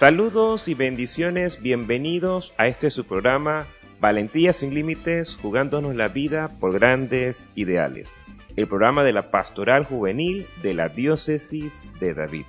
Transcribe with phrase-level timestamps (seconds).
[0.00, 3.66] Saludos y bendiciones, bienvenidos a este su programa
[4.00, 8.10] Valentía sin Límites, jugándonos la vida por grandes ideales,
[8.56, 12.46] el programa de la Pastoral Juvenil de la Diócesis de David.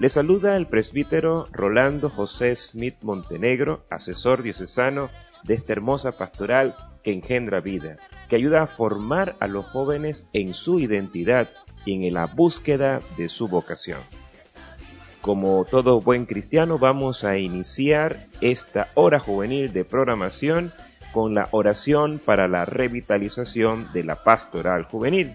[0.00, 5.10] Le saluda el presbítero Rolando José Smith Montenegro, asesor diocesano
[5.44, 10.54] de esta hermosa pastoral que engendra vida, que ayuda a formar a los jóvenes en
[10.54, 11.50] su identidad
[11.86, 14.00] y en la búsqueda de su vocación.
[15.24, 20.74] Como todo buen cristiano, vamos a iniciar esta hora juvenil de programación
[21.14, 25.34] con la oración para la revitalización de la pastoral juvenil.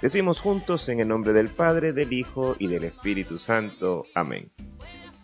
[0.00, 4.04] Decimos juntos en el nombre del Padre, del Hijo y del Espíritu Santo.
[4.14, 4.52] Amén.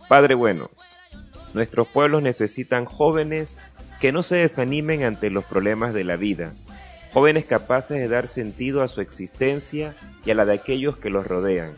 [0.09, 0.71] Padre bueno,
[1.55, 3.61] nuestros pueblos necesitan jóvenes
[4.01, 6.53] que no se desanimen ante los problemas de la vida,
[7.13, 9.95] jóvenes capaces de dar sentido a su existencia
[10.27, 11.77] y a la de aquellos que los rodean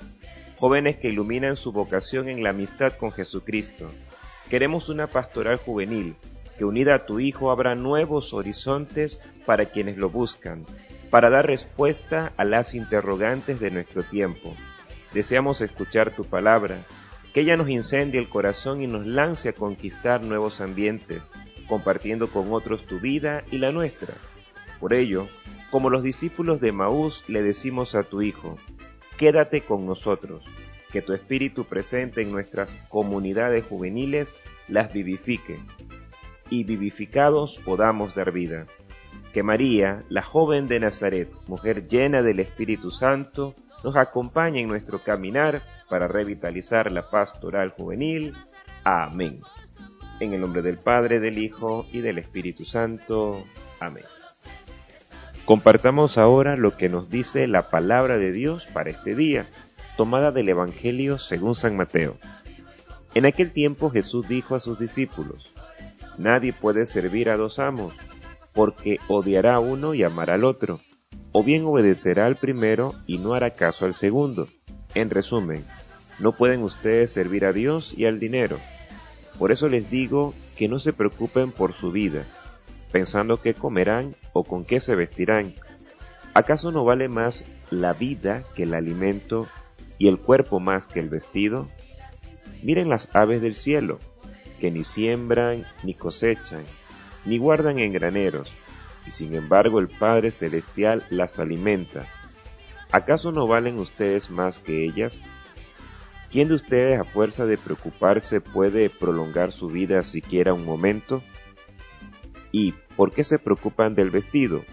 [0.65, 3.87] jóvenes que iluminan su vocación en la amistad con Jesucristo.
[4.49, 6.17] Queremos una pastoral juvenil
[6.57, 10.65] que unida a tu Hijo abra nuevos horizontes para quienes lo buscan,
[11.11, 14.57] para dar respuesta a las interrogantes de nuestro tiempo.
[15.13, 16.87] Deseamos escuchar tu palabra,
[17.35, 21.31] que ella nos incendie el corazón y nos lance a conquistar nuevos ambientes,
[21.69, 24.15] compartiendo con otros tu vida y la nuestra.
[24.81, 25.29] Por ello,
[25.71, 28.57] como los discípulos de Maús le decimos a tu Hijo,
[29.19, 30.45] Quédate con nosotros,
[30.93, 34.37] que tu espíritu presente en nuestras comunidades juveniles
[34.69, 35.59] las vivifique,
[36.51, 38.67] y vivificados podamos dar vida.
[39.33, 45.03] Que María, la joven de Nazaret, mujer llena del Espíritu Santo, nos acompañe en nuestro
[45.03, 48.35] caminar para revitalizar la pastoral juvenil.
[48.85, 49.41] Amén.
[50.21, 53.43] En el nombre del Padre, del Hijo y del Espíritu Santo.
[53.81, 54.05] Amén.
[55.45, 59.47] Compartamos ahora lo que nos dice la palabra de Dios para este día,
[59.97, 62.17] tomada del Evangelio según San Mateo.
[63.15, 65.53] En aquel tiempo Jesús dijo a sus discípulos,
[66.17, 67.93] Nadie puede servir a dos amos,
[68.55, 70.81] porque odiará a uno y amará al otro,
[71.33, 74.49] o bien obedecerá al primero y no hará caso al segundo.
[74.95, 75.65] En resumen,
[76.19, 78.59] no pueden ustedes servir a Dios y al dinero.
[79.39, 82.25] Por eso les digo que no se preocupen por su vida
[82.95, 85.55] pensando qué comerán o con qué se vestirán.
[86.35, 89.47] ¿Acaso no vale más la vida que el alimento
[89.97, 91.71] y el cuerpo más que el vestido?
[92.63, 94.01] Miren las aves del cielo,
[94.61, 96.65] que ni siembran ni cosechan,
[97.25, 98.53] ni guardan en graneros,
[99.07, 102.07] y sin embargo el Padre Celestial las alimenta.
[102.91, 105.21] ¿Acaso no valen ustedes más que ellas?
[106.31, 111.23] ¿Quién de ustedes a fuerza de preocuparse puede prolongar su vida siquiera un momento?
[112.57, 114.65] ¿Y por qué se preocupan del vestido?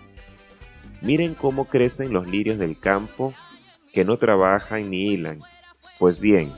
[1.01, 3.33] Miren cómo crecen los lirios del campo,
[3.91, 5.39] que no trabajan ni hilan.
[5.97, 6.51] Pues bien,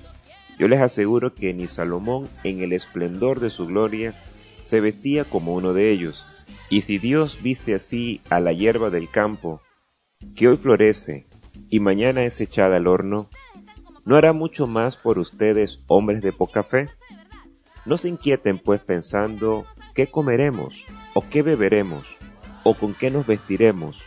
[0.60, 4.22] yo les aseguro que ni Salomón en el esplendor de su gloria
[4.66, 6.26] se vestía como uno de ellos.
[6.70, 9.62] Y si Dios viste así a la hierba del campo,
[10.36, 11.26] que hoy florece
[11.70, 13.30] y mañana es echada al horno,
[14.04, 16.90] ¿no hará mucho más por ustedes, hombres de poca fe?
[17.86, 20.84] No se inquieten pues pensando ¿qué comeremos?
[21.14, 22.16] ¿O qué beberemos?
[22.64, 24.02] ¿O con qué nos vestiremos?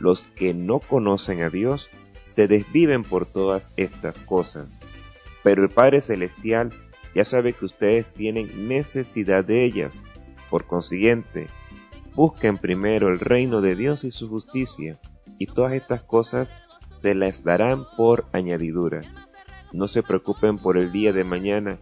[0.00, 1.90] Los que no conocen a Dios
[2.24, 4.78] se desviven por todas estas cosas.
[5.42, 6.72] Pero el Padre Celestial
[7.14, 10.02] ya sabe que ustedes tienen necesidad de ellas.
[10.50, 11.46] Por consiguiente,
[12.14, 15.00] busquen primero el reino de Dios y su justicia,
[15.38, 16.56] y todas estas cosas
[16.90, 19.02] se las darán por añadidura.
[19.72, 21.78] No se preocupen por el día de mañana,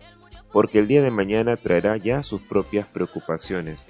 [0.57, 3.85] porque el día de mañana traerá ya sus propias preocupaciones.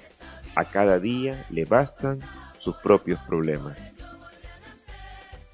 [0.53, 2.19] A cada día le bastan
[2.57, 3.93] sus propios problemas.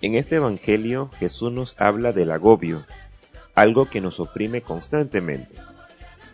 [0.01, 2.83] En este Evangelio Jesús nos habla del agobio,
[3.53, 5.53] algo que nos oprime constantemente.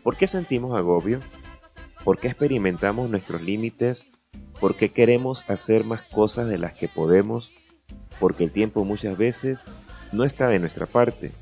[0.02, 1.20] ¿Por qué sentimos agobio?
[2.06, 4.08] ¿Por qué experimentamos nuestros límites?
[4.62, 7.52] ¿Por qué queremos hacer más cosas de las que podemos?
[8.18, 9.66] Porque el tiempo muchas veces
[10.14, 11.34] no está de nuestra parte.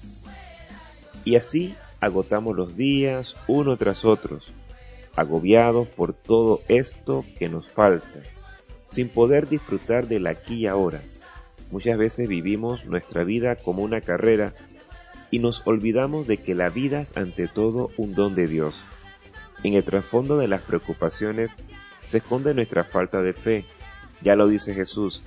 [1.23, 4.53] Y así agotamos los días uno tras otros,
[5.15, 8.21] agobiados por todo esto que nos falta,
[8.89, 11.01] sin poder disfrutar del aquí y ahora.
[11.71, 14.53] Muchas veces vivimos nuestra vida como una carrera
[15.31, 18.75] y nos olvidamos de que la vida es ante todo un don de Dios.
[19.63, 21.55] En el trasfondo de las preocupaciones
[22.05, 23.65] se esconde nuestra falta de fe.
[24.21, 25.23] Ya lo dice Jesús,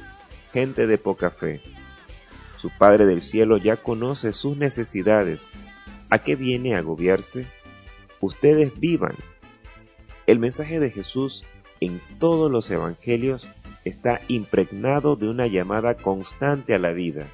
[0.52, 1.60] gente de poca fe.
[2.56, 5.46] Su Padre del Cielo ya conoce sus necesidades
[6.10, 7.46] ¿A qué viene a agobiarse?
[8.20, 9.14] Ustedes vivan.
[10.26, 11.44] El mensaje de Jesús
[11.78, 13.48] en todos los evangelios
[13.84, 17.28] está impregnado de una llamada constante a la vida.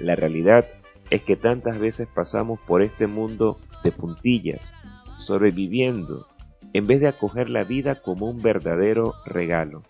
[0.00, 0.66] La realidad
[1.10, 4.74] es que tantas veces pasamos por este mundo de puntillas,
[5.16, 6.26] sobreviviendo,
[6.72, 9.84] en vez de acoger la vida como un verdadero regalo.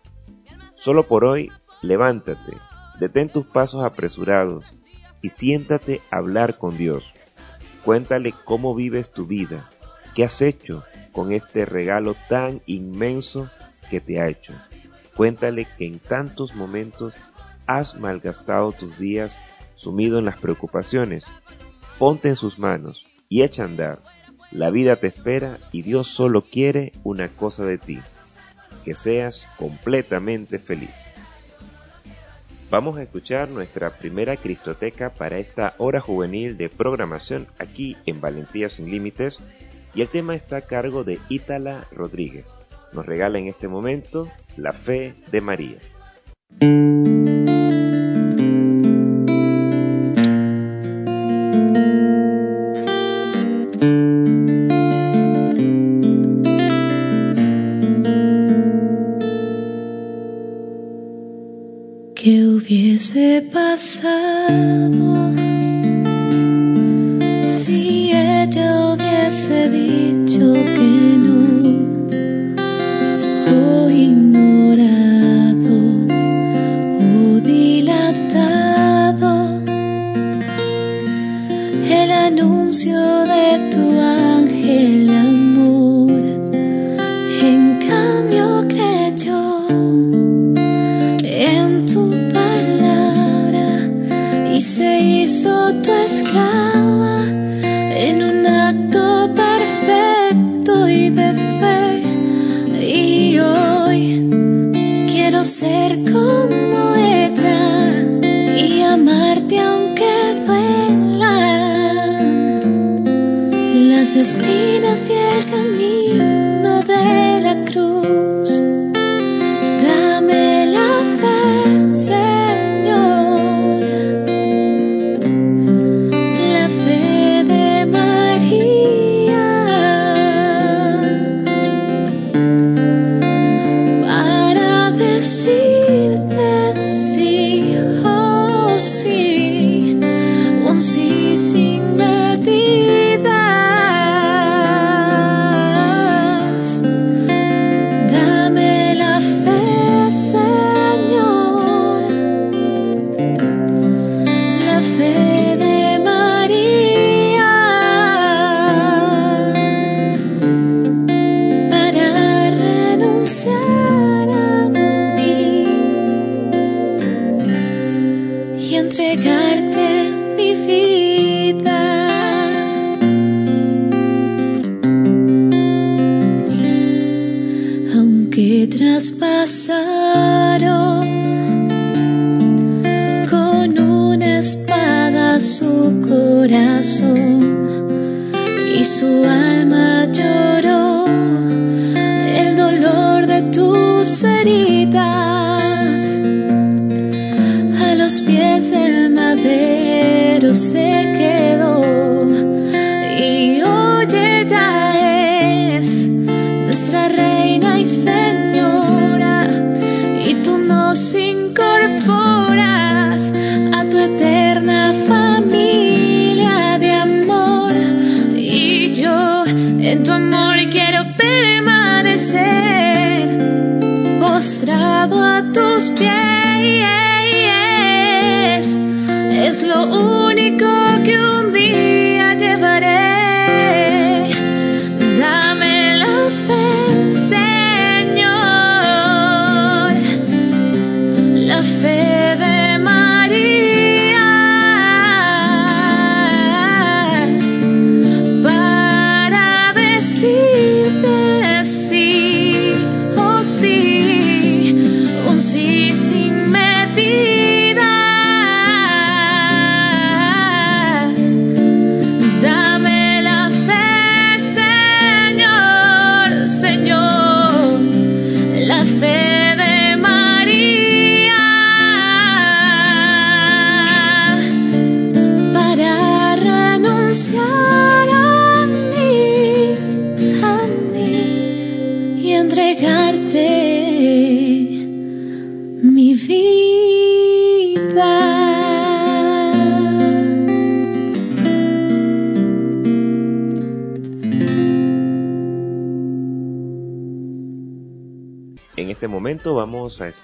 [0.75, 2.53] Solo por hoy, levántate,
[3.01, 4.67] detén tus pasos apresurados
[5.23, 7.15] y siéntate a hablar con Dios.
[7.85, 9.69] Cuéntale cómo vives tu vida,
[10.15, 13.51] qué has hecho con este regalo tan inmenso
[13.91, 14.53] que te ha hecho.
[15.17, 17.15] Cuéntale que en tantos momentos
[17.67, 19.39] has malgastado tus días
[19.75, 21.25] sumido en las preocupaciones.
[21.99, 23.99] Ponte en sus manos y echa a andar.
[24.51, 28.01] La vida te espera y Dios solo quiere una cosa de ti,
[28.85, 31.11] que seas completamente feliz.
[32.71, 38.69] Vamos a escuchar nuestra primera Cristoteca para esta hora juvenil de programación aquí en Valentía
[38.69, 39.41] sin Límites
[39.95, 42.45] y el tema está a cargo de Ítala Rodríguez.
[42.93, 44.29] Nos regala en este momento
[44.59, 45.79] La Fe de María.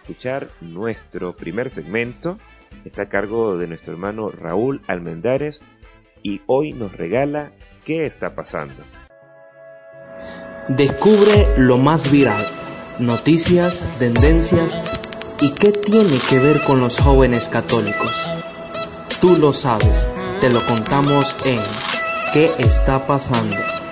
[0.05, 2.39] Escuchar nuestro primer segmento.
[2.85, 5.63] Está a cargo de nuestro hermano Raúl Almendares
[6.23, 7.53] y hoy nos regala
[7.87, 8.83] ¿Qué está pasando?
[10.69, 12.43] Descubre lo más viral,
[12.99, 14.91] noticias, tendencias
[15.41, 18.31] y qué tiene que ver con los jóvenes católicos.
[19.23, 21.61] Tú lo sabes, te lo contamos en
[22.35, 23.84] ¿Qué está pasando?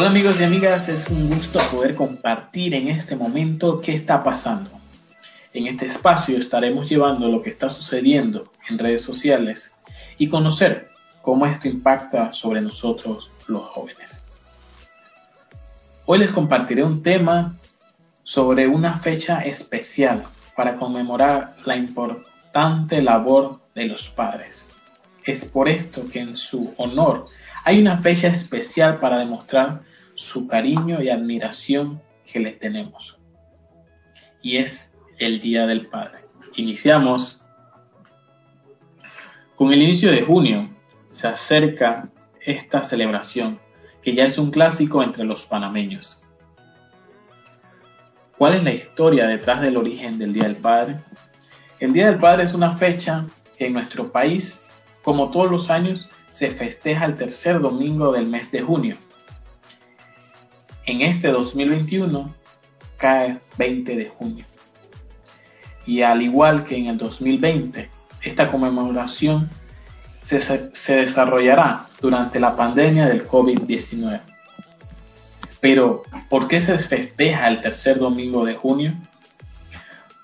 [0.00, 4.70] Hola amigos y amigas, es un gusto poder compartir en este momento qué está pasando.
[5.52, 9.72] En este espacio estaremos llevando lo que está sucediendo en redes sociales
[10.16, 10.90] y conocer
[11.20, 14.22] cómo esto impacta sobre nosotros los jóvenes.
[16.06, 17.56] Hoy les compartiré un tema
[18.22, 24.64] sobre una fecha especial para conmemorar la importante labor de los padres.
[25.24, 27.26] Es por esto que en su honor
[27.64, 29.87] hay una fecha especial para demostrar
[30.18, 33.20] su cariño y admiración que le tenemos.
[34.42, 36.18] Y es el Día del Padre.
[36.56, 37.38] Iniciamos
[39.54, 40.70] con el inicio de junio.
[41.12, 42.10] Se acerca
[42.40, 43.60] esta celebración,
[44.02, 46.24] que ya es un clásico entre los panameños.
[48.36, 50.96] ¿Cuál es la historia detrás del origen del Día del Padre?
[51.78, 53.24] El Día del Padre es una fecha
[53.56, 54.62] que en nuestro país,
[55.04, 58.96] como todos los años, se festeja el tercer domingo del mes de junio.
[60.88, 62.34] En este 2021
[62.96, 64.46] cae 20 de junio.
[65.84, 67.90] Y al igual que en el 2020,
[68.22, 69.50] esta conmemoración
[70.22, 74.22] se, desarrollará durante la pandemia del COVID-19.
[75.60, 78.94] Pero, ¿por qué se festeja el tercer domingo de junio?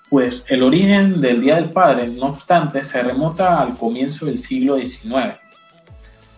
[0.09, 4.79] Pues el origen del Día del Padre, no obstante, se remota al comienzo del siglo
[4.79, 5.37] XIX,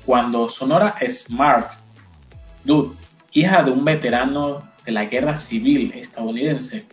[0.06, 1.72] cuando Sonora Smart
[2.66, 6.86] Dude, hija de un veterano de la guerra civil estadounidense,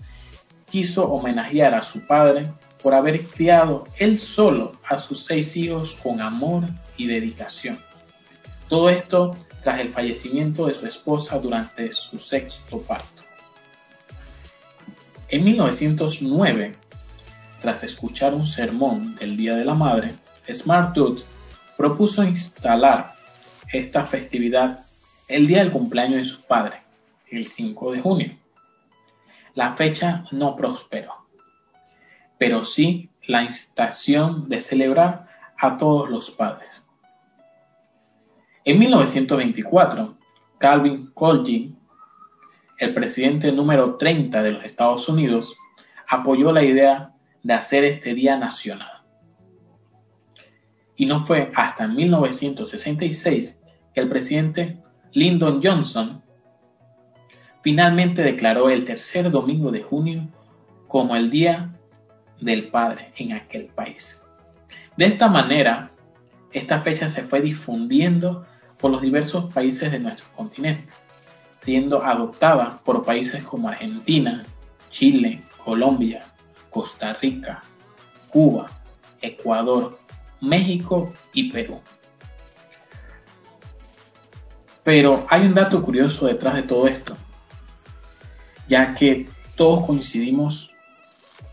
[0.71, 6.21] quiso homenajear a su padre por haber criado él solo a sus seis hijos con
[6.21, 6.65] amor
[6.97, 7.79] y dedicación.
[8.69, 13.23] Todo esto tras el fallecimiento de su esposa durante su sexto parto.
[15.29, 16.73] En 1909,
[17.61, 20.15] tras escuchar un sermón del Día de la Madre,
[20.53, 21.23] Smart Dude
[21.77, 23.15] propuso instalar
[23.73, 24.84] esta festividad
[25.29, 26.83] el día del cumpleaños de su padre,
[27.31, 28.39] el 5 de junio.
[29.55, 31.15] La fecha no prosperó,
[32.39, 35.27] pero sí la instalación de celebrar
[35.57, 36.87] a todos los padres.
[38.65, 40.17] En 1924,
[40.59, 41.73] Calvin Coolidge,
[42.79, 45.57] el presidente número 30 de los Estados Unidos,
[46.09, 47.13] apoyó la idea
[47.43, 48.95] de hacer este día nacional
[50.97, 53.61] y no fue hasta 1966
[53.95, 54.79] que el presidente
[55.15, 56.21] Lyndon Johnson
[57.63, 60.29] finalmente declaró el tercer domingo de junio
[60.89, 61.73] como el Día
[62.41, 64.21] del Padre en aquel país.
[64.97, 65.93] De esta manera,
[66.53, 68.45] esta fecha se fue difundiendo
[68.81, 70.93] por los diversos países de nuestro continente,
[71.59, 74.43] siendo adoptada por países como Argentina,
[74.91, 76.25] Chile, Colombia,
[76.71, 77.63] Costa Rica,
[78.31, 78.69] Cuba,
[79.23, 79.97] Ecuador,
[80.41, 81.81] México y Perú.
[84.85, 87.17] Pero hay un dato curioso detrás de todo esto,
[88.69, 89.27] ya que
[89.57, 90.71] todos coincidimos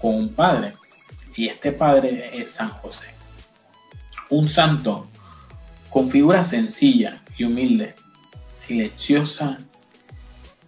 [0.02, 0.74] con un padre,
[1.38, 3.06] y este padre es San José,
[4.30, 5.08] un santo
[5.90, 7.96] con figura sencilla y humilde,
[8.58, 9.58] silenciosa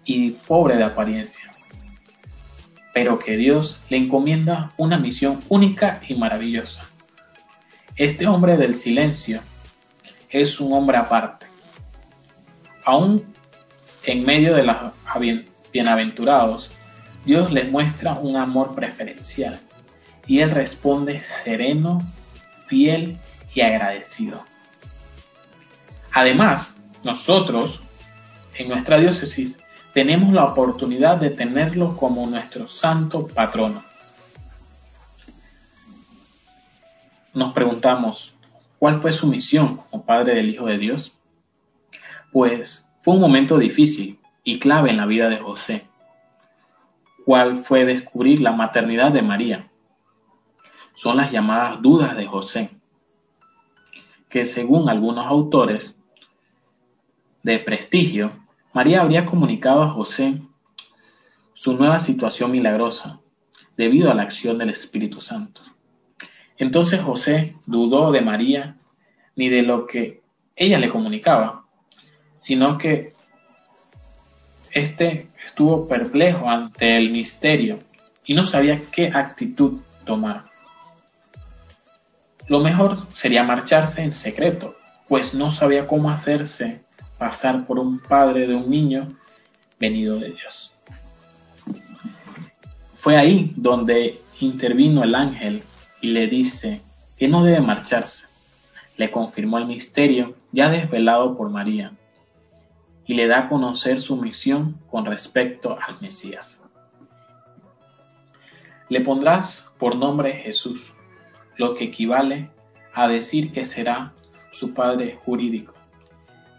[0.06, 1.54] y pobre de apariencia,
[2.94, 6.86] pero que Dios le encomienda una misión única y maravillosa.
[7.96, 9.42] Este hombre del silencio
[10.30, 11.43] es un hombre aparte.
[12.86, 13.34] Aún
[14.04, 14.78] en medio de los
[15.72, 16.72] bienaventurados,
[17.26, 19.60] Dios les muestra un amor preferencial
[20.28, 22.00] y él responde sereno,
[22.68, 23.18] fiel
[23.54, 24.40] y agradecido.
[26.12, 27.82] Además, nosotros,
[28.56, 29.58] en nuestra diócesis,
[29.94, 33.82] tenemos la oportunidad de tenerlo como nuestro santo patrono.
[37.34, 38.34] nos preguntamos,
[38.78, 41.14] ¿cuál fue su misión como Padre del Hijo de Dios?
[42.34, 45.86] Pues fue un momento difícil y clave en la vida de José.
[47.26, 49.72] ¿Cuál fue descubrir la maternidad de María?
[50.96, 52.72] Son las llamadas dudas de José,
[54.30, 55.96] que según algunos autores
[57.44, 58.32] de prestigio,
[58.74, 60.42] María habría comunicado a José
[61.54, 63.20] su nueva situación milagrosa
[63.78, 65.62] debido a la acción del Espíritu Santo.
[66.58, 68.76] Entonces José dudó de María
[69.36, 70.24] ni de lo que
[70.56, 71.63] ella le comunicaba,
[72.44, 73.14] sino que
[74.72, 77.80] éste estuvo perplejo ante el misterio
[78.26, 80.44] y no sabía qué actitud tomar.
[82.50, 84.76] Lo mejor sería marcharse en secreto,
[85.08, 86.82] pues no sabía cómo hacerse
[87.18, 89.08] pasar por un padre de un niño
[89.80, 90.74] venido de Dios.
[92.98, 95.64] Fue ahí donde intervino el ángel
[96.02, 96.82] y le dice
[97.18, 98.28] que no debe marcharse.
[98.98, 101.94] Le confirmó el misterio ya desvelado por María
[103.06, 106.60] y le da a conocer su misión con respecto al Mesías.
[108.90, 110.94] Le pondrás por nombre Jesús,
[111.58, 112.50] lo que equivale
[112.94, 114.14] a decir que será
[114.52, 115.74] su padre jurídico.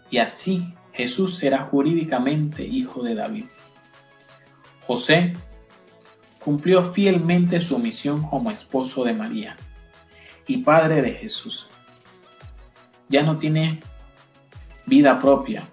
[0.09, 3.45] Y así Jesús será jurídicamente hijo de David.
[4.85, 5.33] José
[6.39, 9.55] cumplió fielmente su misión como esposo de María
[10.47, 11.67] y padre de Jesús.
[13.09, 13.79] Ya no tiene
[14.85, 15.67] vida propia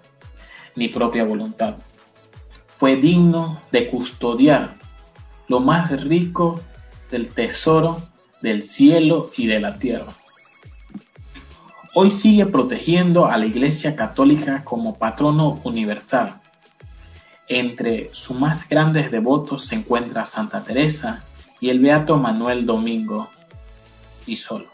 [0.75, 1.75] ni propia voluntad.
[2.67, 4.75] Fue digno de custodiar
[5.47, 6.61] lo más rico
[7.11, 8.01] del tesoro
[8.41, 10.13] del cielo y de la tierra.
[11.95, 16.35] Hoy sigue protegiendo a la Iglesia Católica como patrono universal.
[17.47, 21.23] Entre sus más grandes devotos se encuentra Santa Teresa
[21.61, 23.29] y el Beato Manuel Domingo
[24.25, 24.65] y solo.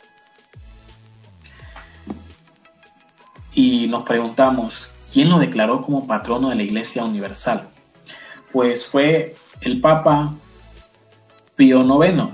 [3.53, 7.69] Y nos preguntamos, ¿quién lo declaró como patrono de la Iglesia Universal?
[8.51, 10.33] Pues fue el Papa
[11.55, 12.29] Pío IX,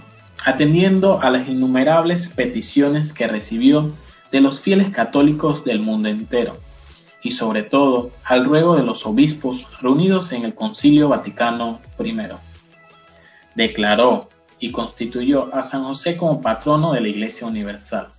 [0.45, 3.91] atendiendo a las innumerables peticiones que recibió
[4.31, 6.57] de los fieles católicos del mundo entero,
[7.21, 12.15] y sobre todo al ruego de los obispos reunidos en el Concilio Vaticano I.
[13.55, 18.09] Declaró y constituyó a San José como patrono de la Iglesia Universal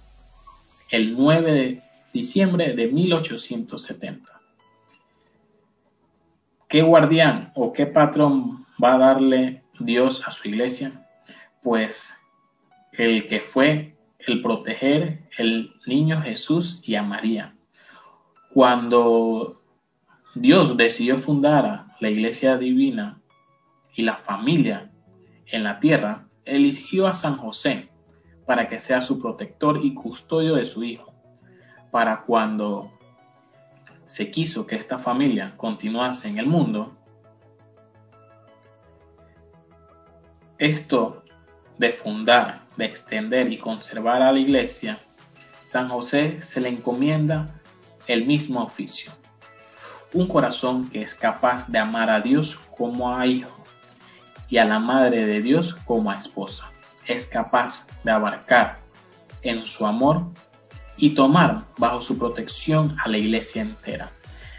[0.91, 4.36] el 9 de diciembre de 1870.
[6.69, 11.07] ¿Qué guardián o qué patrón va a darle Dios a su iglesia?
[11.63, 12.13] Pues
[12.93, 17.55] el que fue el proteger el niño Jesús y a María.
[18.53, 19.63] Cuando
[20.35, 23.21] Dios decidió fundar la iglesia divina
[23.95, 24.91] y la familia
[25.47, 27.91] en la tierra, eligió a San José
[28.45, 31.15] para que sea su protector y custodio de su hijo,
[31.93, 32.91] para cuando
[34.17, 36.97] se quiso que esta familia continuase en el mundo,
[40.57, 41.23] esto
[41.77, 44.99] de fundar, de extender y conservar a la iglesia,
[45.65, 47.61] San José se le encomienda
[48.07, 49.13] el mismo oficio.
[50.15, 53.63] Un corazón que es capaz de amar a Dios como a hijo
[54.49, 56.65] y a la Madre de Dios como a esposa.
[57.07, 58.79] Es capaz de abarcar
[59.43, 60.33] en su amor
[60.97, 64.13] y tomar bajo su protección a la iglesia entera,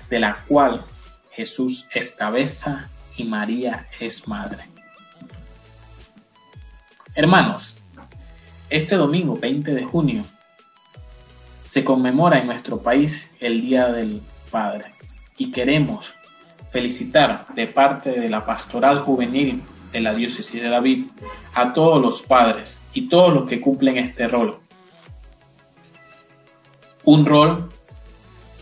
[0.10, 0.84] de la cual
[1.32, 4.64] Jesús es cabeza y María es madre.
[7.16, 7.76] Hermanos,
[8.70, 10.24] este domingo 20 de junio
[11.70, 14.22] se conmemora en nuestro país el Día del
[14.52, 14.86] Padre
[15.38, 16.14] y queremos
[16.72, 21.06] felicitar de parte de la Pastoral Juvenil de la Diócesis de David
[21.54, 24.60] a todos los padres y todos los que cumplen este rol.
[27.08, 27.70] Un rol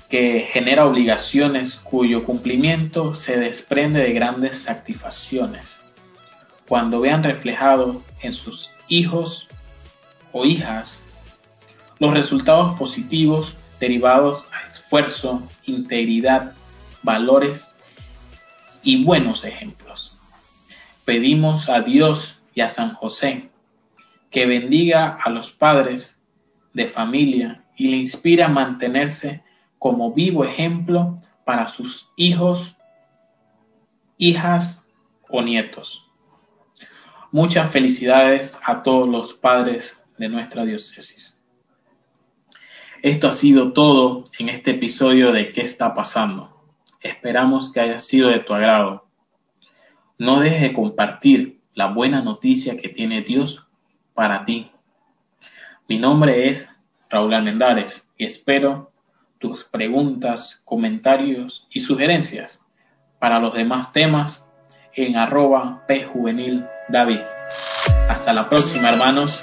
[0.08, 5.66] que genera obligaciones cuyo cumplimiento se desprende de grandes satisfacciones
[6.68, 9.48] cuando vean reflejado en sus hijos
[10.32, 11.02] o hijas
[11.98, 16.54] los resultados positivos derivados a esfuerzo, integridad,
[17.02, 17.72] valores
[18.84, 20.16] y buenos ejemplos.
[21.04, 23.50] Pedimos a Dios y a San José
[24.30, 26.22] que bendiga a los padres
[26.74, 29.44] de familia y le inspire a mantenerse
[29.80, 32.78] como vivo ejemplo para sus hijos,
[34.18, 34.86] hijas
[35.30, 36.06] o nietos.
[37.32, 41.40] Muchas felicidades a todos los padres de nuestra diócesis.
[43.02, 46.56] Esto ha sido todo en este episodio de ¿Qué está pasando?
[47.02, 49.06] Esperamos que haya sido de tu agrado.
[50.18, 53.68] No dejes de compartir la buena noticia que tiene Dios
[54.16, 54.72] para ti.
[55.88, 56.68] Mi nombre es
[57.16, 57.34] Raúl
[58.18, 58.92] y espero
[59.40, 62.62] tus preguntas, comentarios y sugerencias
[63.20, 64.46] para los demás temas
[64.94, 67.22] en arroba pjuvenil David.
[68.10, 69.42] Hasta la próxima, hermanos.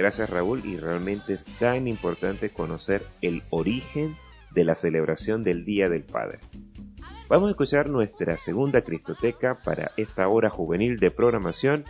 [0.00, 4.16] Gracias Raúl y realmente es tan importante conocer el origen
[4.50, 6.38] de la celebración del Día del Padre.
[7.28, 11.84] Vamos a escuchar nuestra segunda Cristoteca para esta hora juvenil de programación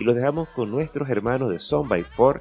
[0.00, 2.40] y los dejamos con nuestros hermanos de Son by Four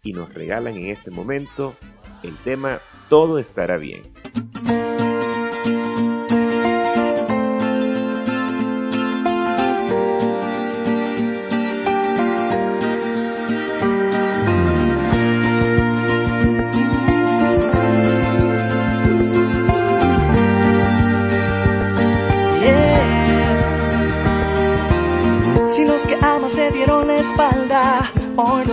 [0.00, 1.74] y nos regalan en este momento
[2.22, 4.12] el tema Todo estará bien.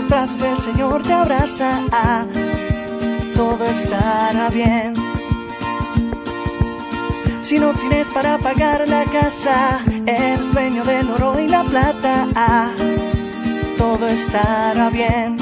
[0.09, 1.87] Brazos del Señor te abrazan,
[3.35, 4.95] todo estará bien.
[7.41, 12.27] Si no tienes para pagar la casa, eres dueño del oro y la plata,
[13.77, 15.37] todo estará bien.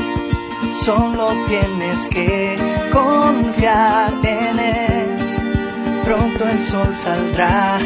[0.72, 2.58] Solo tienes que
[2.92, 6.02] confiar en Él.
[6.04, 7.80] Pronto el sol saldrá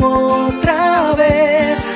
[0.00, 1.95] uh, otra vez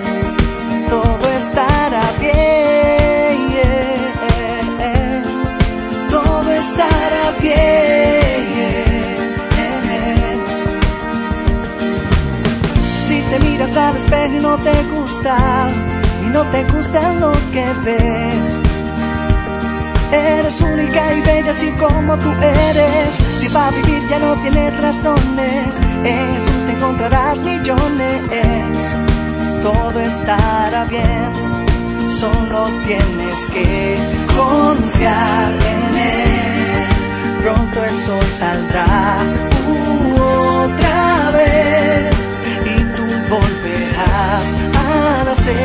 [13.77, 15.37] al espejo y no te gusta,
[16.23, 18.59] y no te gusta lo que ves.
[20.11, 23.15] Eres única y bella así como tú eres.
[23.37, 28.21] Si para vivir ya no tienes razones, en Jesús encontrarás millones.
[29.61, 31.31] Todo estará bien,
[32.09, 33.97] solo tienes que
[34.35, 35.80] confiar
[37.41, 39.17] pronto el sol saldrá
[40.15, 42.29] otra vez
[42.65, 45.55] y tú volverás a nacer.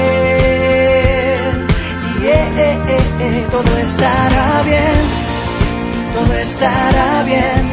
[2.23, 4.97] Y eh, eh, eh, todo estará bien,
[6.15, 7.71] todo estará bien.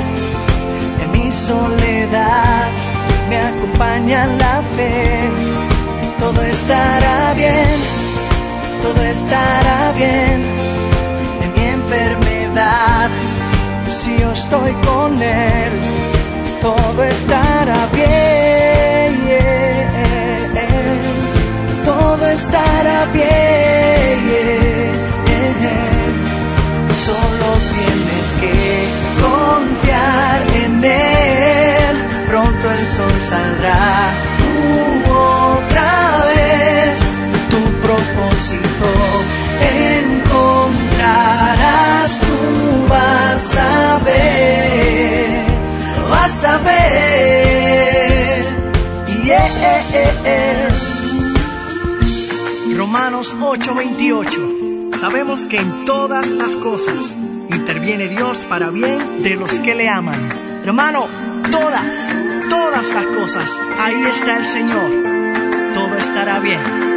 [1.02, 2.70] En mi soledad
[3.30, 5.30] me acompaña la fe.
[6.20, 7.80] Todo estará bien,
[8.82, 10.63] todo estará bien.
[14.54, 15.80] Estoy con Él,
[16.62, 17.53] todo estará
[53.54, 54.98] 8:28.
[54.98, 57.16] Sabemos que en todas las cosas
[57.52, 60.20] interviene Dios para bien de los que le aman.
[60.66, 61.08] Hermano,
[61.52, 62.16] todas,
[62.50, 64.90] todas las cosas, ahí está el Señor.
[65.76, 66.93] Todo estará bien.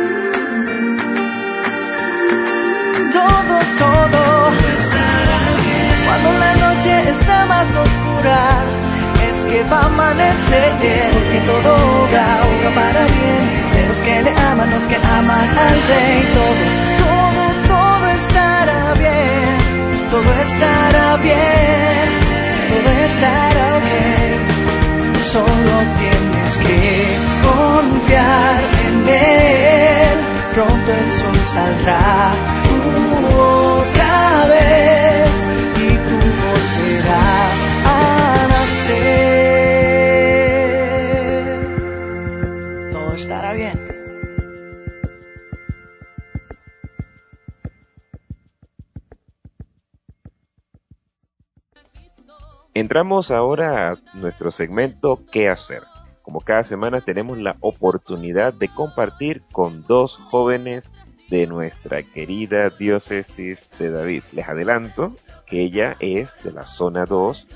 [52.97, 55.83] Entramos ahora a nuestro segmento ¿Qué hacer?
[56.23, 60.91] Como cada semana tenemos la oportunidad de compartir con dos jóvenes
[61.29, 64.23] de nuestra querida diócesis de David.
[64.33, 67.47] Les adelanto que ella es de la zona 2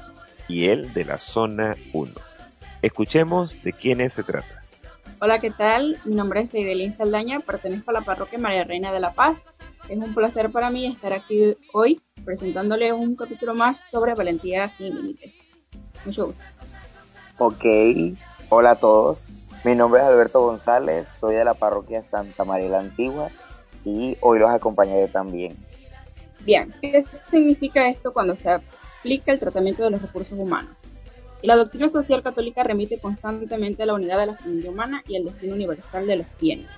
[0.46, 2.12] y él de la zona 1.
[2.83, 4.62] Escuchemos de quiénes se trata.
[5.22, 5.96] Hola, ¿qué tal?
[6.05, 9.42] Mi nombre es Eidelín Saldaña, pertenezco a la parroquia María Reina de la Paz.
[9.90, 14.94] Es un placer para mí estar aquí hoy presentándoles un capítulo más sobre valentía sin
[14.94, 15.33] límites.
[16.05, 16.42] Mucho gusto.
[17.38, 17.64] Ok,
[18.50, 19.31] hola a todos.
[19.64, 23.31] Mi nombre es Alberto González, soy de la parroquia Santa María la Antigua
[23.85, 25.57] y hoy los acompañaré también.
[26.44, 30.70] Bien, ¿qué significa esto cuando se aplica el tratamiento de los recursos humanos?
[31.42, 35.24] La doctrina social católica remite constantemente a la unidad de la familia humana y al
[35.24, 36.68] destino universal de los bienes.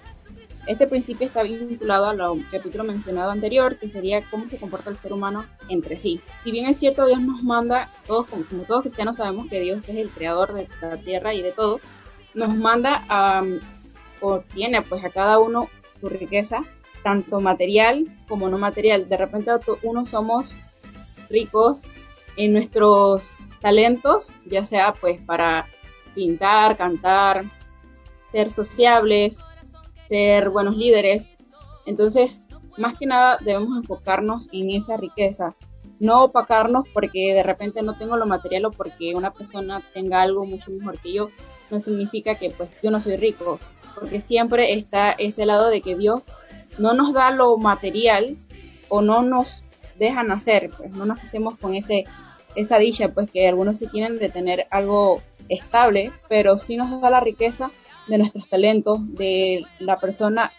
[0.66, 5.12] Este principio está vinculado al capítulo mencionado anterior, que sería cómo se comporta el ser
[5.12, 6.20] humano entre sí.
[6.44, 9.96] Si bien es cierto, Dios nos manda, todos como, todos cristianos sabemos que Dios es
[9.96, 11.80] el creador de la tierra y de todo,
[12.34, 13.42] nos manda a,
[14.20, 15.68] o tiene pues a cada uno
[16.00, 16.62] su riqueza,
[17.02, 19.08] tanto material como no material.
[19.08, 19.50] De repente
[19.82, 20.54] unos somos
[21.28, 21.80] ricos
[22.36, 25.66] en nuestros talentos, ya sea pues para
[26.14, 27.44] pintar, cantar,
[28.30, 29.40] ser sociables,
[30.02, 31.36] ser buenos líderes.
[31.86, 32.42] Entonces,
[32.76, 35.54] más que nada debemos enfocarnos en esa riqueza,
[35.98, 40.44] no opacarnos porque de repente no tengo lo material o porque una persona tenga algo
[40.44, 41.30] mucho mejor que yo,
[41.70, 43.58] no significa que pues yo no soy rico,
[43.94, 46.22] porque siempre está ese lado de que Dios
[46.78, 48.36] no nos da lo material
[48.88, 49.62] o no nos
[49.98, 52.04] deja nacer, pues no nos hacemos con ese
[52.54, 57.10] esa dicha, pues que algunos sí tienen de tener algo estable, pero sí nos da
[57.10, 57.70] la riqueza
[58.08, 60.50] de nuestros talentos, de la persona,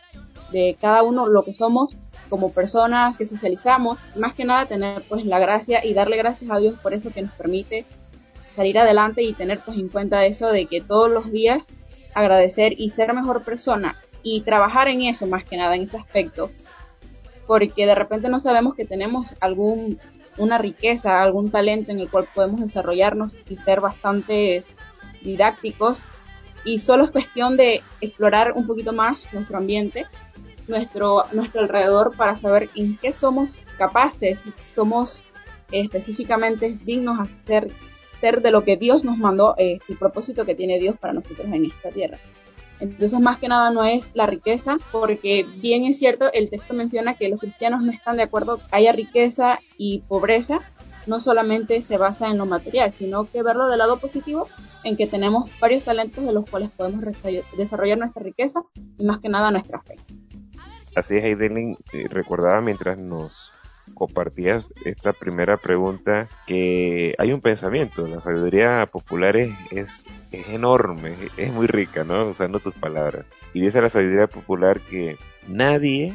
[0.51, 1.95] de cada uno lo que somos
[2.29, 6.58] como personas que socializamos, más que nada tener pues la gracia y darle gracias a
[6.58, 7.86] Dios por eso que nos permite
[8.56, 11.73] salir adelante y tener pues en cuenta eso de que todos los días
[12.13, 16.49] agradecer y ser mejor persona y trabajar en eso más que nada en ese aspecto
[17.45, 19.99] porque de repente no sabemos que tenemos algún
[20.38, 24.63] una riqueza, algún talento en el cual podemos desarrollarnos y ser bastante
[25.21, 26.06] didácticos
[26.65, 30.06] y solo es cuestión de explorar un poquito más nuestro ambiente,
[30.67, 35.23] nuestro, nuestro alrededor para saber en qué somos capaces, somos
[35.71, 37.71] específicamente dignos a ser,
[38.21, 41.47] ser de lo que Dios nos mandó, eh, el propósito que tiene Dios para nosotros
[41.47, 42.19] en esta tierra.
[42.80, 47.13] Entonces, más que nada no es la riqueza, porque bien es cierto, el texto menciona
[47.13, 50.60] que los cristianos no están de acuerdo que haya riqueza y pobreza,
[51.08, 54.48] no solamente se basa en lo material, sino que verlo del lado positivo,
[54.84, 57.04] en que tenemos varios talentos de los cuales podemos
[57.58, 58.62] desarrollar nuestra riqueza
[58.98, 59.96] y más que nada nuestra fe.
[60.96, 63.52] Así es, Aidelin, eh, recordaba mientras nos
[63.94, 70.08] compartías esta primera pregunta que hay un pensamiento, la sabiduría popular es, es,
[70.50, 72.28] enorme, es muy rica, ¿no?
[72.30, 73.26] Usando tus palabras.
[73.54, 76.13] Y dice la sabiduría popular que nadie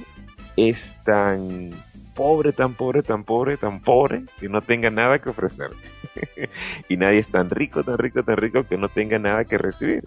[0.57, 1.73] es tan
[2.19, 5.71] pobre, tan pobre, tan pobre, tan pobre que no tenga nada que ofrecer.
[6.89, 10.03] y nadie es tan rico, tan rico, tan rico que no tenga nada que recibir.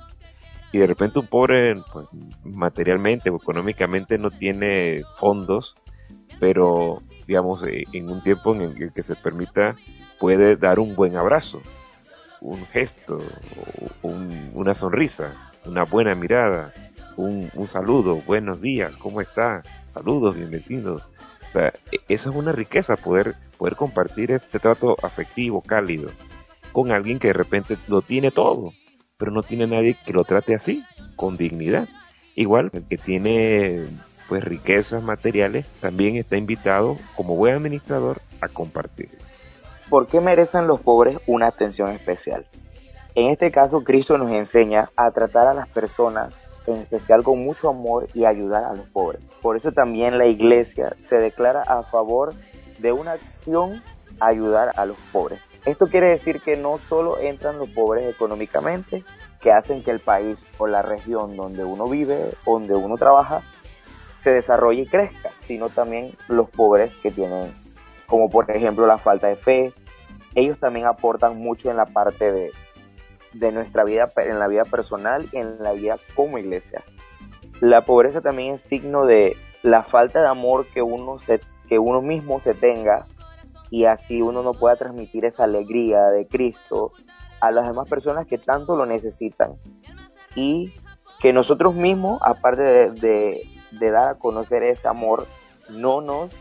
[0.74, 2.08] Y de repente un pobre, pues,
[2.44, 5.78] materialmente o económicamente no tiene fondos,
[6.38, 9.78] pero digamos, eh, en un tiempo en el que se permita,
[10.20, 11.62] puede dar un buen abrazo,
[12.42, 13.20] un gesto,
[14.02, 15.34] una sonrisa,
[15.66, 16.74] una buena mirada,
[17.16, 19.64] un, un saludo, buenos días, ¿cómo está?
[19.90, 21.04] Saludos, bienvenidos
[21.52, 26.10] o sea, e, eso es una riqueza, poder, poder compartir este trato afectivo, cálido,
[26.72, 28.72] con alguien que de repente lo tiene todo,
[29.18, 30.86] pero no tiene nadie que lo trate así,
[31.18, 31.90] con dignidad.
[32.36, 33.86] Igual, el que tiene
[34.30, 39.10] pues riquezas materiales también está invitado como buen administrador a compartir.
[39.90, 42.48] ¿Por qué merecen los pobres una atención especial?
[43.14, 47.70] En este caso, Cristo nos enseña a tratar a las personas en especial con mucho
[47.70, 49.22] amor y ayudar a los pobres.
[49.42, 52.34] Por eso también la iglesia se declara a favor
[52.80, 53.82] de una acción
[54.20, 55.40] ayudar a los pobres.
[55.66, 59.04] Esto quiere decir que no solo entran los pobres económicamente,
[59.40, 63.42] que hacen que el país o la región donde uno vive, donde uno trabaja,
[64.24, 67.52] se desarrolle y crezca, sino también los pobres que tienen,
[68.06, 69.74] como por ejemplo la falta de fe,
[70.36, 72.52] ellos también aportan mucho en la parte de,
[73.34, 76.84] de nuestra vida, en la vida personal y en la vida como iglesia.
[77.60, 82.02] La pobreza también es signo de la falta de amor que uno, se, que uno
[82.02, 83.06] mismo se tenga
[83.70, 86.92] y así uno no pueda transmitir esa alegría de Cristo
[87.40, 89.56] a las demás personas que tanto lo necesitan.
[90.36, 90.74] Y
[91.20, 93.42] que nosotros mismos, aparte de,
[93.72, 95.28] de dar a conocer ese amor,
[95.70, 96.32] no nos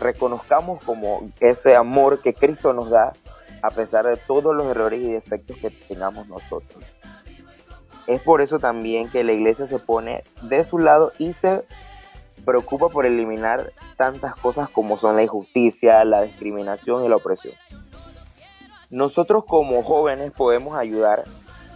[0.00, 3.12] reconozcamos como ese amor que Cristo nos da
[3.62, 6.84] a pesar de todos los errores y defectos que tengamos nosotros.
[8.06, 11.64] Es por eso también que la iglesia se pone de su lado y se
[12.44, 17.54] preocupa por eliminar tantas cosas como son la injusticia, la discriminación y la opresión.
[18.90, 21.24] Nosotros como jóvenes podemos ayudar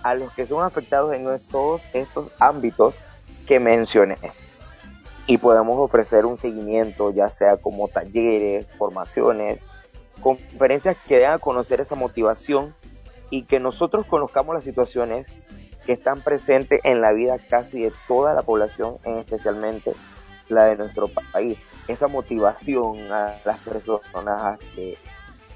[0.03, 3.01] a los que son afectados en todos estos ámbitos
[3.47, 4.17] que mencioné.
[5.25, 9.65] y podemos ofrecer un seguimiento, ya sea como talleres, formaciones,
[10.23, 12.75] conferencias que den a conocer esa motivación
[13.31, 15.27] y que nosotros conozcamos las situaciones
[15.85, 19.93] que están presentes en la vida casi de toda la población, especialmente
[20.49, 21.67] la de nuestro país.
[21.89, 24.59] Esa motivación a las personas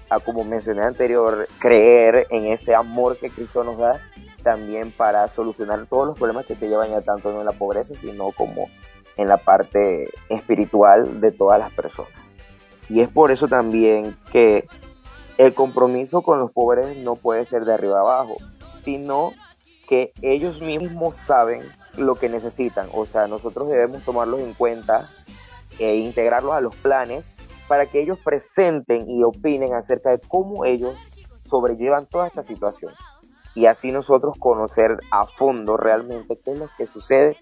[0.08, 4.00] a como mencioné anterior, creer en ese amor que Cristo nos da,
[4.42, 8.30] también para solucionar todos los problemas que se llevan ya tanto en la pobreza, sino
[8.30, 8.68] como
[9.16, 12.25] en la parte espiritual de todas las personas.
[12.88, 14.66] Y es por eso también que
[15.38, 18.36] el compromiso con los pobres no puede ser de arriba abajo,
[18.82, 19.32] sino
[19.88, 21.62] que ellos mismos saben
[21.96, 22.88] lo que necesitan.
[22.92, 25.10] O sea, nosotros debemos tomarlos en cuenta
[25.78, 27.36] e integrarlos a los planes
[27.68, 30.96] para que ellos presenten y opinen acerca de cómo ellos
[31.44, 32.92] sobrellevan toda esta situación.
[33.54, 37.36] Y así nosotros conocer a fondo realmente qué es lo que sucede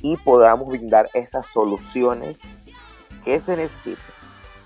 [0.00, 2.38] y podamos brindar esas soluciones
[3.24, 4.15] que se necesitan.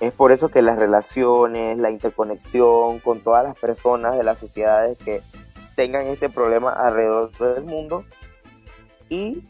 [0.00, 4.96] Es por eso que las relaciones, la interconexión con todas las personas de las sociedades
[4.96, 5.20] que
[5.76, 8.04] tengan este problema alrededor del mundo.
[9.10, 9.46] Y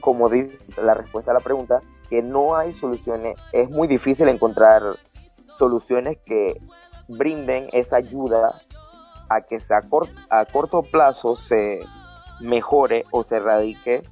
[0.00, 4.82] como dice la respuesta a la pregunta, que no hay soluciones, es muy difícil encontrar
[5.56, 6.60] soluciones que
[7.08, 8.60] brinden esa ayuda
[9.28, 11.80] a que a, a corto plazo se
[12.40, 14.02] mejore o se erradique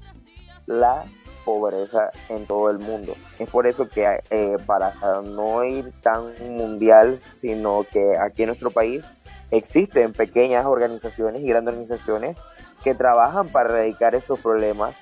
[0.67, 1.05] la
[1.45, 3.15] pobreza en todo el mundo.
[3.39, 8.71] Es por eso que eh, para no ir tan mundial, sino que aquí en nuestro
[8.71, 9.05] país
[9.51, 12.37] existen pequeñas organizaciones y grandes organizaciones
[12.83, 14.97] que trabajan para erradicar esos problemas,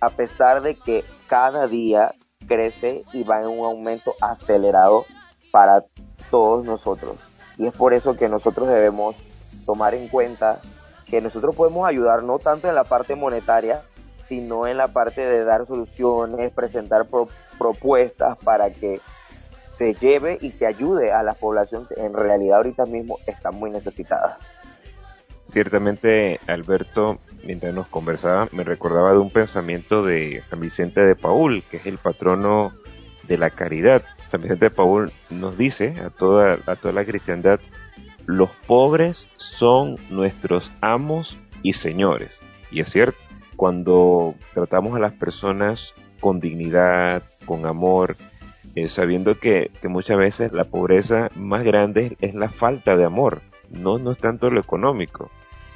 [0.00, 2.14] a pesar de que cada día
[2.46, 5.04] crece y va en un aumento acelerado
[5.50, 5.84] para
[6.30, 7.16] todos nosotros.
[7.58, 9.16] Y es por eso que nosotros debemos
[9.66, 10.60] tomar en cuenta
[11.06, 13.82] que nosotros podemos ayudar no tanto en la parte monetaria,
[14.30, 17.08] sino en la parte de dar soluciones, presentar
[17.58, 19.00] propuestas para que
[19.76, 23.70] se lleve y se ayude a la población que en realidad ahorita mismo está muy
[23.70, 24.38] necesitada.
[25.46, 31.64] Ciertamente, Alberto, mientras nos conversaba, me recordaba de un pensamiento de San Vicente de Paul,
[31.68, 32.72] que es el patrono
[33.26, 34.04] de la caridad.
[34.28, 37.58] San Vicente de Paul nos dice a toda, a toda la cristiandad,
[38.26, 42.44] los pobres son nuestros amos y señores.
[42.70, 43.18] Y es cierto,
[43.60, 48.16] cuando tratamos a las personas con dignidad, con amor,
[48.74, 53.98] eh, sabiendo que, muchas veces la pobreza más grande es la falta de amor, no,
[53.98, 55.30] no es tanto lo económico,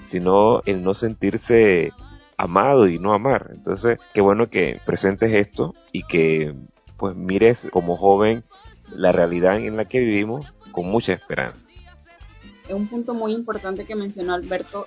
[0.06, 1.92] sino el no sentirse
[2.38, 3.50] amado y no amar.
[3.52, 6.54] Entonces, qué bueno que presentes esto y que
[6.96, 8.44] pues mires como joven
[8.88, 11.68] la realidad en la que vivimos con mucha esperanza.
[12.70, 14.86] Un punto muy importante que mencionó Alberto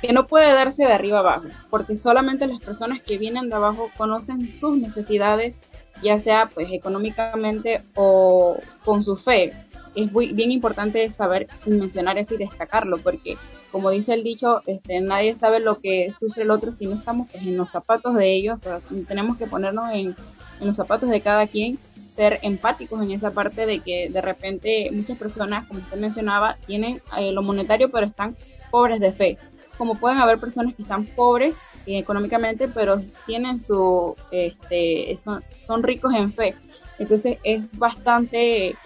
[0.00, 3.90] que no puede darse de arriba abajo, porque solamente las personas que vienen de abajo
[3.96, 5.60] conocen sus necesidades,
[6.02, 9.50] ya sea pues económicamente o con su fe.
[9.94, 13.36] Es muy, bien importante saber mencionar eso y destacarlo, porque
[13.72, 17.28] como dice el dicho, este, nadie sabe lo que sufre el otro si no estamos
[17.30, 18.60] pues, en los zapatos de ellos,
[19.08, 20.16] tenemos que ponernos en,
[20.60, 21.78] los zapatos de cada quien
[22.16, 27.00] ser empáticos en esa parte de que de repente muchas personas, como usted mencionaba, tienen
[27.16, 28.36] eh, lo monetario pero están
[28.72, 29.38] pobres de fe
[29.78, 36.12] como pueden haber personas que están pobres económicamente, pero tienen su, este, son, son ricos
[36.14, 36.54] en fe.
[36.98, 38.76] Entonces es bastante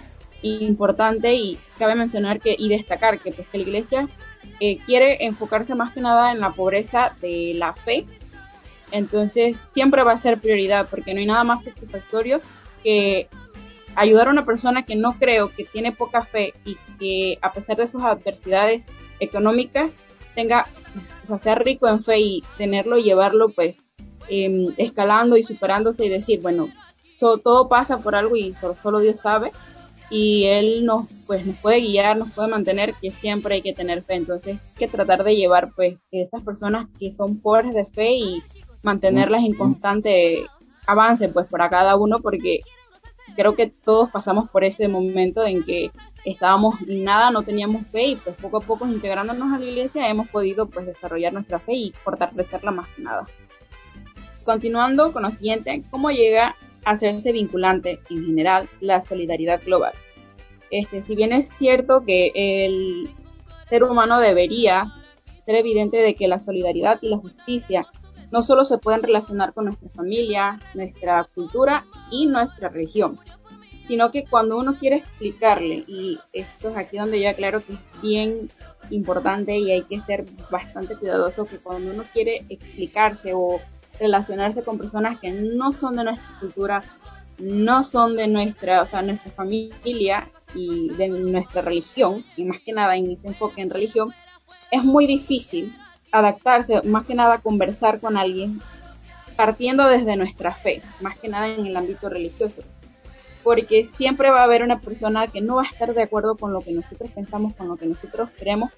[0.43, 4.09] importante y cabe mencionar que y destacar que, pues, que la iglesia
[4.61, 8.07] eh, quiere enfocarse más que nada en la pobreza de la fe.
[8.91, 12.41] Entonces siempre va a ser prioridad porque no hay nada más satisfactorio
[12.83, 13.29] que
[13.95, 17.77] ayudar a una persona que no creo, que tiene poca fe y que a pesar
[17.77, 18.87] de sus adversidades
[19.21, 19.91] económicas
[20.35, 20.67] tenga,
[21.29, 23.83] o sea, rico en fe y tenerlo y llevarlo pues
[24.29, 26.69] em, escalando y superándose y decir, bueno,
[27.19, 29.53] todo pasa por algo y solo, Dios sabe
[30.11, 34.03] y Él nos, pues, nos puede guiar, nos puede mantener, que siempre hay que tener
[34.03, 34.15] fe.
[34.15, 38.43] Entonces hay que tratar de llevar pues esas personas que son pobres de fe y
[38.83, 40.45] mantenerlas en constante
[40.87, 42.61] avance pues para cada uno porque
[43.35, 45.91] creo que todos pasamos por ese momento en que
[46.25, 50.29] estábamos nada, no teníamos fe y pues poco a poco integrándonos a la iglesia hemos
[50.29, 53.27] podido pues desarrollar nuestra fe y fortalecerla más que nada.
[54.45, 59.93] Continuando con lo siguiente, ¿cómo llega a hacerse vinculante en general la solidaridad global?
[60.71, 63.11] Este, si bien es cierto que el
[63.69, 64.93] ser humano debería
[65.45, 67.87] ser evidente de que la solidaridad y la justicia
[68.33, 73.19] no solo se pueden relacionar con nuestra familia, nuestra cultura y nuestra religión,
[73.87, 77.79] sino que cuando uno quiere explicarle, y esto es aquí donde yo aclaro que es
[78.03, 78.49] bien
[78.91, 83.61] importante y hay que ser bastante cuidadoso, que cuando uno quiere explicarse o
[84.01, 86.83] relacionarse con personas que no son de nuestra cultura,
[87.39, 92.73] no son de nuestra, o sea, nuestra familia y de nuestra religión, y más que
[92.73, 94.13] nada en este enfoque en religión,
[94.71, 95.75] es muy difícil
[96.13, 98.61] adaptarse, más que nada conversar con alguien
[99.37, 102.63] partiendo desde nuestra fe, más que nada en el ámbito religioso.
[103.43, 106.53] Porque siempre va a haber una persona que no va a estar de acuerdo con
[106.53, 108.71] lo que nosotros pensamos, con lo que nosotros creemos,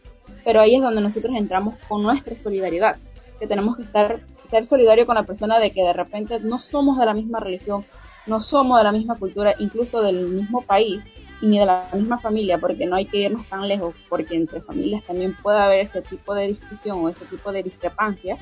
[0.43, 2.97] pero ahí es donde nosotros entramos con nuestra solidaridad,
[3.39, 4.21] que tenemos que estar
[4.51, 7.85] ser solidario con la persona de que de repente no somos de la misma religión,
[8.27, 11.03] no somos de la misma cultura, incluso del mismo país,
[11.45, 15.05] ni de la misma familia, porque no hay que irnos tan lejos, porque entre familias
[15.05, 18.39] también puede haber ese tipo de discusión o ese tipo de discrepancia.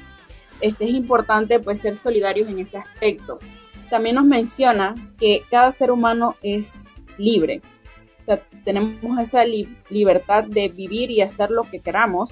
[0.60, 3.38] Este es importante pues ser solidarios en ese aspecto.
[3.90, 6.84] También nos menciona que cada ser humano es
[7.18, 7.60] libre.
[8.26, 12.30] O tenemos esa libertad de vivir y hacer lo que queramos,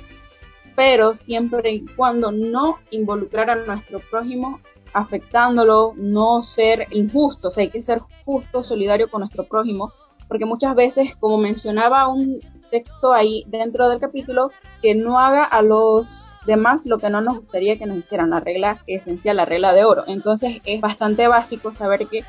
[0.77, 4.61] pero siempre y cuando no involucrar a nuestro prójimo
[4.93, 9.93] afectándolo, no ser injustos, hay que ser justo, solidario con nuestro prójimo,
[10.31, 12.39] porque muchas veces, como mencionaba un
[12.71, 17.39] texto ahí dentro del capítulo, que no haga a los demás lo que no nos
[17.39, 20.05] gustaría que nos hicieran, la regla esencial, la regla de oro.
[20.07, 22.23] Entonces es bastante básico saber que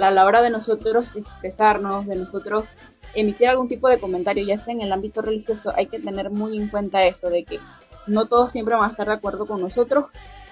[0.00, 2.64] a la hora de nosotros expresarnos, de nosotros
[3.14, 6.56] emitir algún tipo de comentario, ya sea en el ámbito religioso, hay que tener muy
[6.56, 7.58] en cuenta eso, de que
[8.06, 10.04] no todos siempre van a estar de acuerdo con nosotros,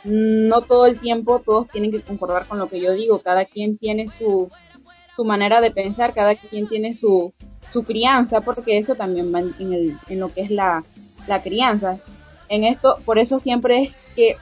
[0.02, 3.78] no todo el tiempo todos tienen que concordar con lo que yo digo, cada quien
[3.78, 4.50] tiene su,
[5.16, 7.32] su manera de pensar, cada quien tiene su,
[7.72, 10.84] su crianza, porque eso también va en, el, en lo que es la,
[11.26, 11.98] la crianza.
[12.48, 14.36] En esto, por eso siempre es que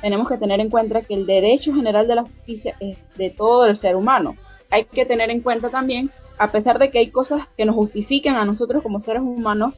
[0.00, 3.66] tenemos que tener en cuenta que el derecho general de la justicia es de todo
[3.66, 4.36] el ser humano.
[4.70, 8.36] Hay que tener en cuenta también, a pesar de que hay cosas que nos justifican
[8.36, 9.74] a nosotros como seres humanos,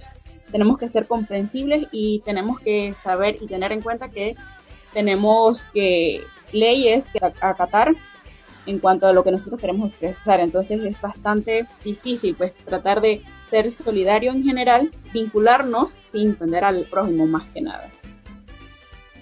[0.50, 4.36] tenemos que ser comprensibles y tenemos que saber y tener en cuenta que
[4.92, 6.22] tenemos que
[6.52, 7.94] leyes que acatar
[8.66, 10.40] en cuanto a lo que nosotros queremos expresar.
[10.40, 16.84] Entonces es bastante difícil pues tratar de ser solidario en general, vincularnos sin entender al
[16.84, 17.88] prójimo más que nada.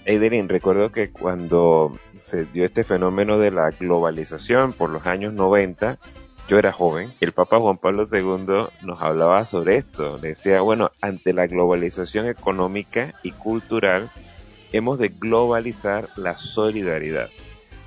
[0.05, 5.97] Eidelin, recuerdo que cuando se dio este fenómeno de la globalización por los años 90,
[6.47, 10.19] yo era joven, el Papa Juan Pablo II nos hablaba sobre esto.
[10.19, 14.11] Decía, bueno, ante la globalización económica y cultural,
[14.71, 17.29] hemos de globalizar la solidaridad.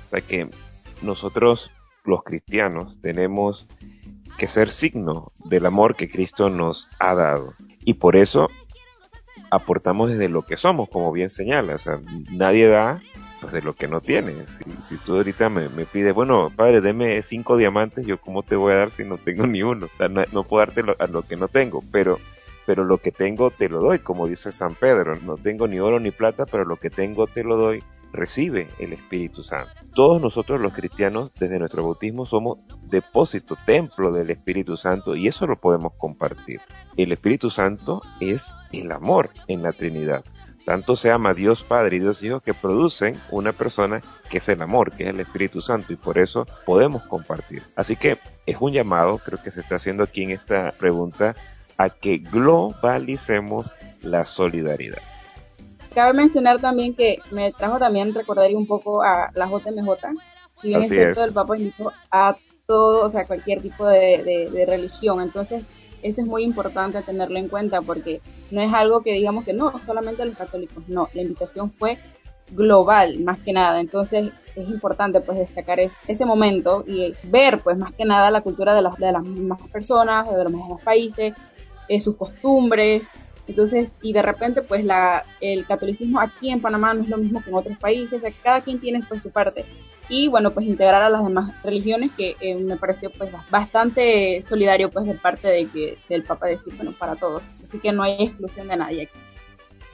[0.07, 0.49] O sea que
[1.01, 1.71] nosotros,
[2.03, 3.67] los cristianos, tenemos
[4.37, 7.53] que ser signo del amor que Cristo nos ha dado.
[7.83, 8.49] Y por eso
[9.51, 11.75] aportamos desde lo que somos, como bien señala.
[11.75, 11.99] O sea,
[12.31, 13.01] nadie da
[13.41, 14.59] pues, de lo que no tienes.
[14.81, 18.73] Si, tú ahorita me, me, pides, bueno, padre, deme cinco diamantes, yo cómo te voy
[18.73, 19.87] a dar si no tengo ni uno.
[20.31, 22.19] no, puedo darte a lo que no tengo, pero,
[22.65, 25.15] pero lo que tengo te lo doy, como dice San Pedro.
[25.17, 27.83] No tengo ni oro ni plata, pero lo que tengo te lo doy.
[28.11, 29.71] Recibe el Espíritu Santo.
[29.93, 35.45] Todos nosotros los cristianos, desde nuestro bautismo, somos depósito, templo del Espíritu Santo y eso
[35.47, 36.61] lo podemos compartir.
[36.97, 40.23] El Espíritu Santo es el amor en la Trinidad.
[40.65, 44.61] Tanto se ama Dios Padre y Dios Hijo que producen una persona que es el
[44.61, 47.63] amor, que es el Espíritu Santo y por eso podemos compartir.
[47.75, 51.35] Así que es un llamado, creo que se está haciendo aquí en esta pregunta,
[51.77, 55.01] a que globalicemos la solidaridad.
[55.93, 59.91] Cabe mencionar también que me trajo también recordar un poco a la JMJ,
[60.61, 62.35] si bien es cierto, el Papa invitó a
[62.67, 65.63] todo, o sea, cualquier tipo de religión, entonces
[66.01, 68.21] eso es muy importante tenerlo en cuenta porque
[68.51, 71.97] no es algo que digamos que no, solamente los católicos, no, la invitación fue
[72.51, 77.93] global más que nada, entonces es importante pues destacar ese momento y ver pues más
[77.93, 81.33] que nada la cultura de, las de las mismas personas, de los mismos países,
[81.87, 83.07] eh, sus costumbres,
[83.49, 87.41] entonces, y de repente, pues la, el catolicismo aquí en Panamá no es lo mismo
[87.41, 89.65] que en otros países, cada quien tiene pues su parte.
[90.07, 94.89] Y bueno pues integrar a las demás religiones que eh, me pareció pues bastante solidario
[94.89, 98.13] pues de parte de que del Papa decir bueno para todos así que no hay
[98.19, 99.19] exclusión de nadie aquí.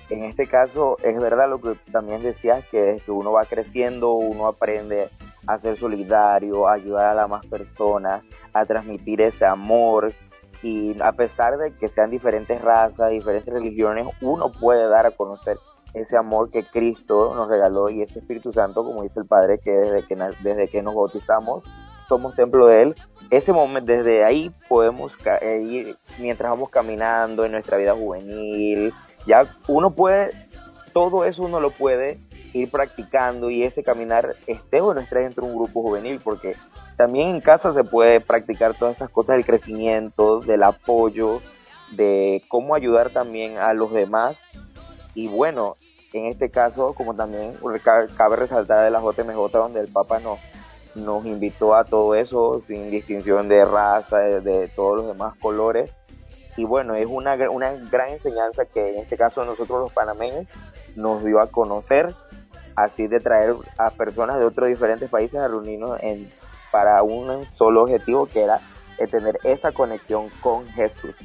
[0.09, 4.47] En este caso es verdad lo que también decías que que uno va creciendo uno
[4.47, 5.09] aprende
[5.47, 10.13] a ser solidario a ayudar a las más personas a transmitir ese amor
[10.65, 15.57] y a pesar de que sean diferentes razas diferentes religiones uno puede dar a conocer
[15.93, 19.71] ese amor que Cristo nos regaló y ese Espíritu Santo, como dice el Padre, que
[19.71, 21.63] desde que, desde que nos bautizamos
[22.05, 22.95] somos templo de Él.
[23.29, 28.93] Ese momento, desde ahí podemos eh, ir, mientras vamos caminando en nuestra vida juvenil,
[29.25, 30.31] ya uno puede,
[30.93, 32.19] todo eso uno lo puede
[32.53, 36.53] ir practicando y ese caminar esté o no esté dentro de un grupo juvenil, porque
[36.97, 41.41] también en casa se puede practicar todas esas cosas del crecimiento, del apoyo,
[41.91, 44.43] de cómo ayudar también a los demás.
[45.13, 45.73] Y bueno,
[46.13, 47.53] En este caso, como también
[48.15, 50.39] cabe resaltar de la JMJ, donde el Papa nos,
[50.95, 55.93] nos invitó a todo eso sin distinción de raza, de, todos los demás colores.
[56.55, 60.45] Y bueno, es una, una gran enseñanza que en este caso nosotros los panameños
[60.95, 62.15] nos dio a conocer,
[62.77, 66.29] así de traer a personas de otros diferentes países a reunirnos en,
[66.75, 68.59] para un solo objetivo que era
[69.09, 71.15] tener esa conexión con Jesús.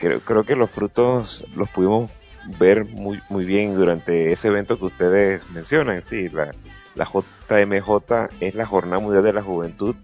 [0.00, 2.10] Creo, que los frutos los pudimos
[2.58, 6.50] ver muy, muy bien durante ese evento que ustedes mencionan, sí, la,
[6.96, 9.94] la JMJ es la Jornada Mundial de la Juventud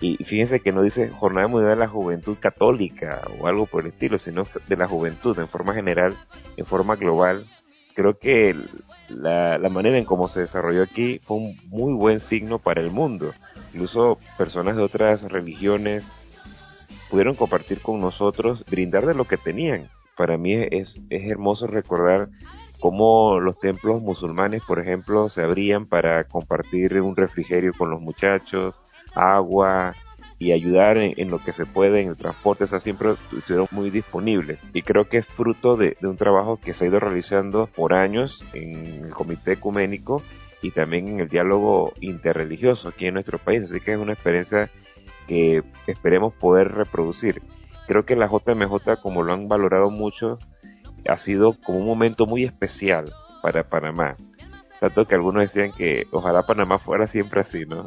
[0.00, 3.88] y fíjense que no dice Jornada Mundial de la Juventud Católica o algo por el
[3.88, 6.14] estilo, sino de la juventud en forma general,
[6.56, 7.44] en forma global.
[7.96, 8.54] Creo que
[9.08, 12.90] la, la manera en cómo se desarrolló aquí fue un muy buen signo para el
[12.90, 13.32] mundo.
[13.72, 16.14] Incluso personas de otras religiones
[17.10, 19.90] pudieron compartir con nosotros, brindar de lo que tenían.
[20.16, 22.28] Para mí es, es hermoso recordar
[22.80, 28.74] cómo los templos musulmanes, por ejemplo, se abrían para compartir un refrigerio con los muchachos,
[29.14, 29.94] agua
[30.42, 34.58] y ayudar en, lo que se puede en el transporte, siempre estuvieron muy disponibles.
[34.72, 37.94] Y creo que es fruto de, de un trabajo que se ha ido realizando por
[37.94, 40.20] años en el Comité Ecuménico
[40.60, 44.68] y también en el diálogo interreligioso aquí en nuestro país, así que es una experiencia
[45.28, 47.40] que esperemos poder reproducir.
[47.86, 50.40] Creo que la JMJ, como lo han valorado mucho,
[51.08, 53.12] ha sido como un momento muy especial
[53.44, 54.16] para Panamá.
[54.82, 57.84] Tanto que algunos decían que ojalá Panamá fuera siempre así, ¿no?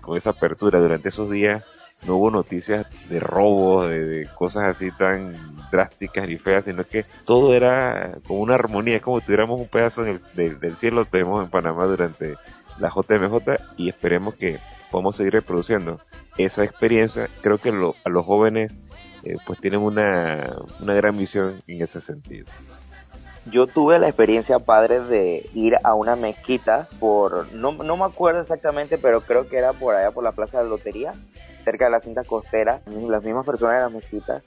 [0.00, 0.78] con esa apertura.
[0.78, 1.64] Durante esos días
[2.06, 5.34] no hubo noticias de robos, de, cosas así tan
[5.72, 9.66] drásticas ni feas, sino que todo era como una armonía, es como si tuviéramos un
[9.66, 12.36] pedazo del cielo tenemos en Panamá durante
[12.78, 14.60] la JMJ y esperemos que
[14.92, 15.98] podamos seguir reproduciendo
[16.38, 17.28] esa experiencia.
[17.40, 18.72] Creo que a los jóvenes
[19.24, 22.46] eh, pues tienen una, una gran misión en ese sentido.
[23.46, 28.40] Yo tuve la experiencia, padre, de ir a una mezquita por, no, no me acuerdo
[28.40, 31.12] exactamente, pero creo que era por allá por la Plaza de Lotería,
[31.64, 32.80] cerca de la cinta costera.
[32.86, 34.42] Las mismas personas de la mezquita,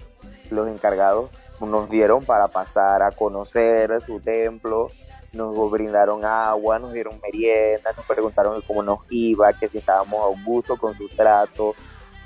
[0.50, 1.30] los encargados,
[1.60, 4.89] nos dieron para pasar a conocer su templo,
[5.34, 10.43] nos brindaron agua, nos dieron merienda, nos preguntaron cómo nos iba, que si estábamos a
[10.43, 11.76] gusto con su trato,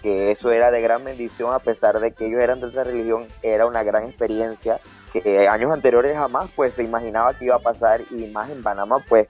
[0.03, 3.25] que eso era de gran bendición a pesar de que ellos eran de esa religión,
[3.41, 4.79] era una gran experiencia
[5.11, 8.97] que años anteriores jamás pues se imaginaba que iba a pasar y más en Panamá
[9.07, 9.27] pues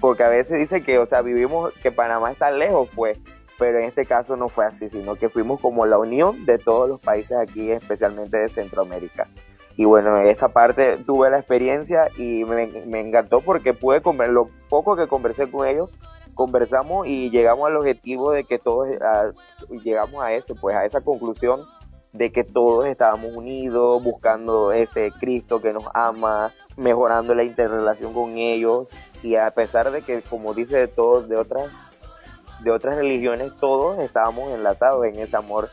[0.00, 3.18] porque a veces dice que o sea vivimos que Panamá está lejos pues
[3.58, 6.88] pero en este caso no fue así sino que fuimos como la unión de todos
[6.88, 9.28] los países aquí especialmente de Centroamérica.
[9.78, 14.48] Y bueno esa parte tuve la experiencia y me, me encantó porque pude comer lo
[14.68, 15.90] poco que conversé con ellos
[16.36, 18.88] conversamos y llegamos al objetivo de que todos
[19.82, 21.62] llegamos a eso, pues a esa conclusión
[22.16, 28.38] de que todos estábamos unidos, buscando ese Cristo que nos ama, mejorando la interrelación con
[28.38, 28.88] ellos
[29.22, 31.70] y a pesar de que como dice de todos de otras
[32.62, 35.68] de otras religiones todos estábamos enlazados en ese amor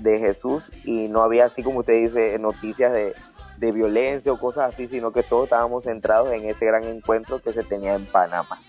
[0.00, 3.14] de Jesús y no había así como usted dice noticias de,
[3.56, 7.52] de violencia o cosas así, sino que todos estábamos centrados en ese gran encuentro que
[7.52, 8.60] se tenía en Panamá.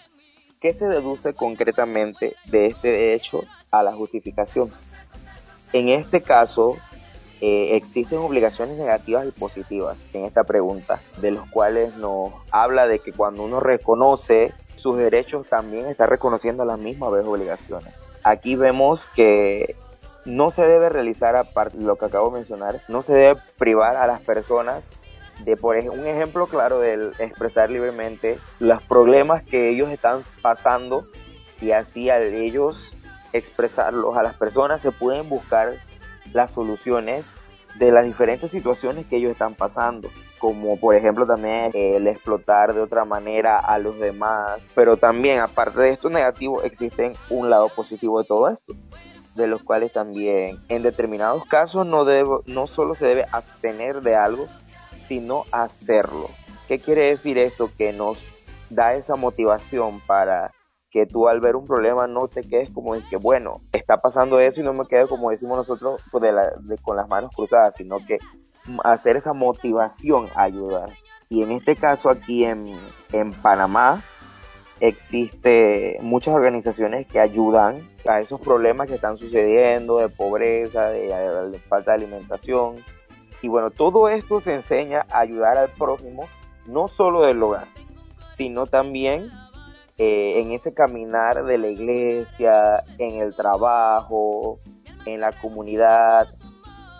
[0.61, 4.71] ¿Qué se deduce concretamente de este hecho a la justificación?
[5.73, 6.77] En este caso,
[7.41, 12.99] eh, existen obligaciones negativas y positivas en esta pregunta, de los cuales nos habla de
[12.99, 17.93] que cuando uno reconoce sus derechos, también está reconociendo a la misma vez obligaciones.
[18.23, 19.75] Aquí vemos que
[20.25, 23.95] no se debe realizar, aparte de lo que acabo de mencionar, no se debe privar
[23.95, 24.83] a las personas
[25.45, 31.05] de por un ejemplo claro del expresar libremente los problemas que ellos están pasando
[31.61, 32.95] y así al ellos
[33.33, 35.75] expresarlos a las personas se pueden buscar
[36.33, 37.25] las soluciones
[37.75, 40.09] de las diferentes situaciones que ellos están pasando
[40.39, 45.79] como por ejemplo también el explotar de otra manera a los demás pero también aparte
[45.81, 48.73] de esto negativo existen un lado positivo de todo esto
[49.37, 54.15] de los cuales también en determinados casos no, debo, no solo se debe abstener de
[54.15, 54.47] algo,
[55.07, 56.29] sino hacerlo.
[56.67, 57.69] ¿Qué quiere decir esto?
[57.77, 58.17] Que nos
[58.69, 60.51] da esa motivación para
[60.89, 64.39] que tú al ver un problema no te quedes como de que, bueno, está pasando
[64.39, 66.23] eso y no me quedo como decimos nosotros pues,
[66.81, 68.19] con las manos cruzadas, sino que
[68.83, 70.89] hacer esa motivación a ayudar.
[71.29, 72.65] Y en este caso aquí en,
[73.11, 74.01] en Panamá
[74.79, 81.91] existe muchas organizaciones que ayudan a esos problemas que están sucediendo de pobreza, de falta
[81.91, 82.77] de alimentación,
[83.41, 86.27] y bueno, todo esto se enseña a ayudar al prójimo,
[86.65, 87.67] no solo del hogar,
[88.35, 89.29] sino también
[89.97, 94.59] eh, en ese caminar de la iglesia, en el trabajo,
[95.05, 96.27] en la comunidad.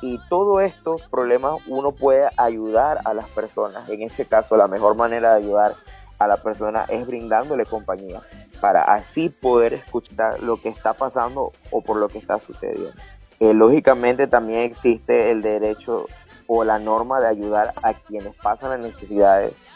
[0.02, 3.90] Y todos estos problemas uno puede ayudar a las personas.
[3.90, 5.76] En este caso, la mejor manera de ayudar
[6.20, 8.22] a la persona es brindándole compañía
[8.60, 12.92] para así poder escuchar lo que está pasando o por lo que está sucediendo.
[13.40, 16.08] Eh, lógicamente también existe el derecho
[16.48, 19.67] o la norma de ayudar a quienes pasan las necesidades.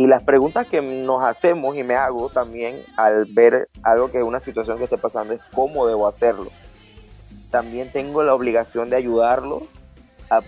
[0.00, 4.24] Y las preguntas que nos hacemos y me hago también al ver algo que es
[4.24, 6.50] una situación que esté pasando es cómo debo hacerlo.
[7.50, 9.60] También tengo la obligación de ayudarlo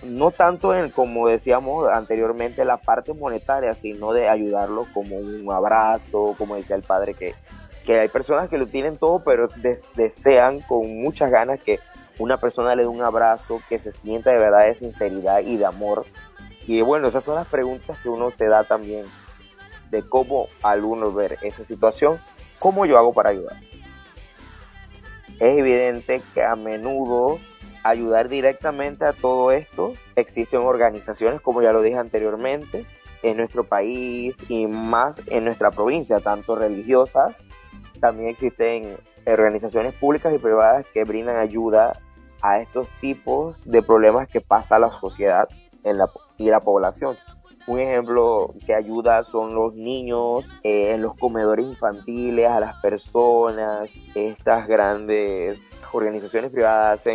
[0.01, 6.33] no tanto en, como decíamos anteriormente, la parte monetaria, sino de ayudarlo como un abrazo,
[6.39, 7.35] como decía el padre, que,
[7.85, 9.49] que hay personas que lo tienen todo, pero
[9.95, 11.79] desean con muchas ganas que
[12.17, 15.65] una persona le dé un abrazo, que se sienta de verdad de sinceridad y de
[15.67, 16.05] amor.
[16.65, 19.05] Y bueno, esas son las preguntas que uno se da también
[19.93, 22.17] de cómo al uno ver esa situación,
[22.57, 23.57] cómo yo hago para ayudar.
[25.39, 27.37] Es evidente que a menudo
[27.83, 29.93] ayudar directamente a todo esto.
[30.15, 32.85] Existen organizaciones, como ya lo dije anteriormente,
[33.21, 37.45] en nuestro país y más en nuestra provincia, tanto religiosas,
[38.01, 42.01] también existen organizaciones públicas y privadas que brindan ayuda
[42.41, 45.47] a estos tipos de problemas que pasa la sociedad
[45.83, 47.15] en la, y la población.
[47.65, 54.67] Un ejemplo que ayuda son los niños eh, los comedores infantiles, a las personas, estas
[54.67, 57.05] grandes organizaciones privadas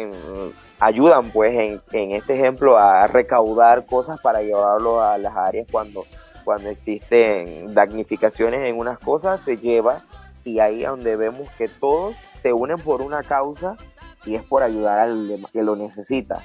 [0.81, 6.05] ayudan pues en, en, este ejemplo a recaudar cosas para llevarlo a las áreas cuando,
[6.45, 10.05] cuando existen damnificaciones en unas cosas, se lleva
[10.45, 13.77] y ahí es donde vemos que todos se unen por una causa
[14.25, 16.43] y es por ayudar al que lo necesita.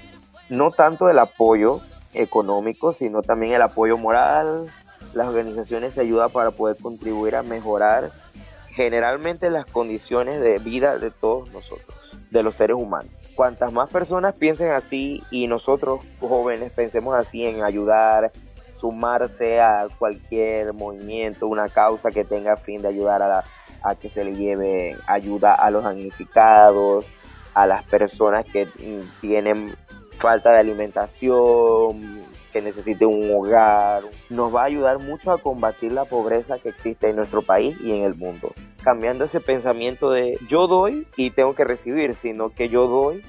[0.49, 1.79] No tanto el apoyo
[2.13, 4.71] económico, sino también el apoyo moral.
[5.13, 8.11] Las organizaciones se ayudan para poder contribuir a mejorar
[8.69, 11.95] generalmente las condiciones de vida de todos nosotros,
[12.31, 13.11] de los seres humanos.
[13.35, 18.31] Cuantas más personas piensen así y nosotros jóvenes pensemos así en ayudar,
[18.73, 23.43] sumarse a cualquier movimiento, una causa que tenga fin de ayudar a,
[23.81, 27.05] a que se le lleve ayuda a los damnificados,
[27.53, 29.75] a las personas que mm, tienen
[30.23, 36.05] falta de alimentación, que necesite un hogar, nos va a ayudar mucho a combatir la
[36.05, 38.53] pobreza que existe en nuestro país y en el mundo.
[38.85, 43.21] Cambiando ese pensamiento de yo doy y tengo que recibir, sino que yo doy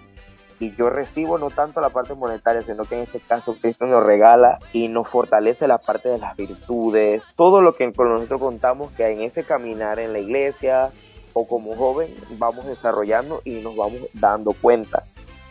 [0.60, 4.06] y yo recibo no tanto la parte monetaria, sino que en este caso Cristo nos
[4.06, 8.92] regala y nos fortalece la parte de las virtudes, todo lo que con nosotros contamos
[8.92, 10.90] que en ese caminar en la iglesia
[11.32, 15.02] o como joven vamos desarrollando y nos vamos dando cuenta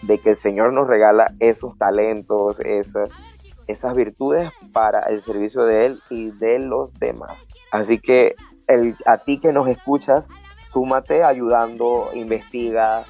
[0.03, 3.09] de que el Señor nos regala esos talentos, esas,
[3.67, 7.47] esas virtudes para el servicio de Él y de los demás.
[7.71, 8.35] Así que
[8.67, 10.29] el, a ti que nos escuchas,
[10.65, 13.05] súmate ayudando, investiga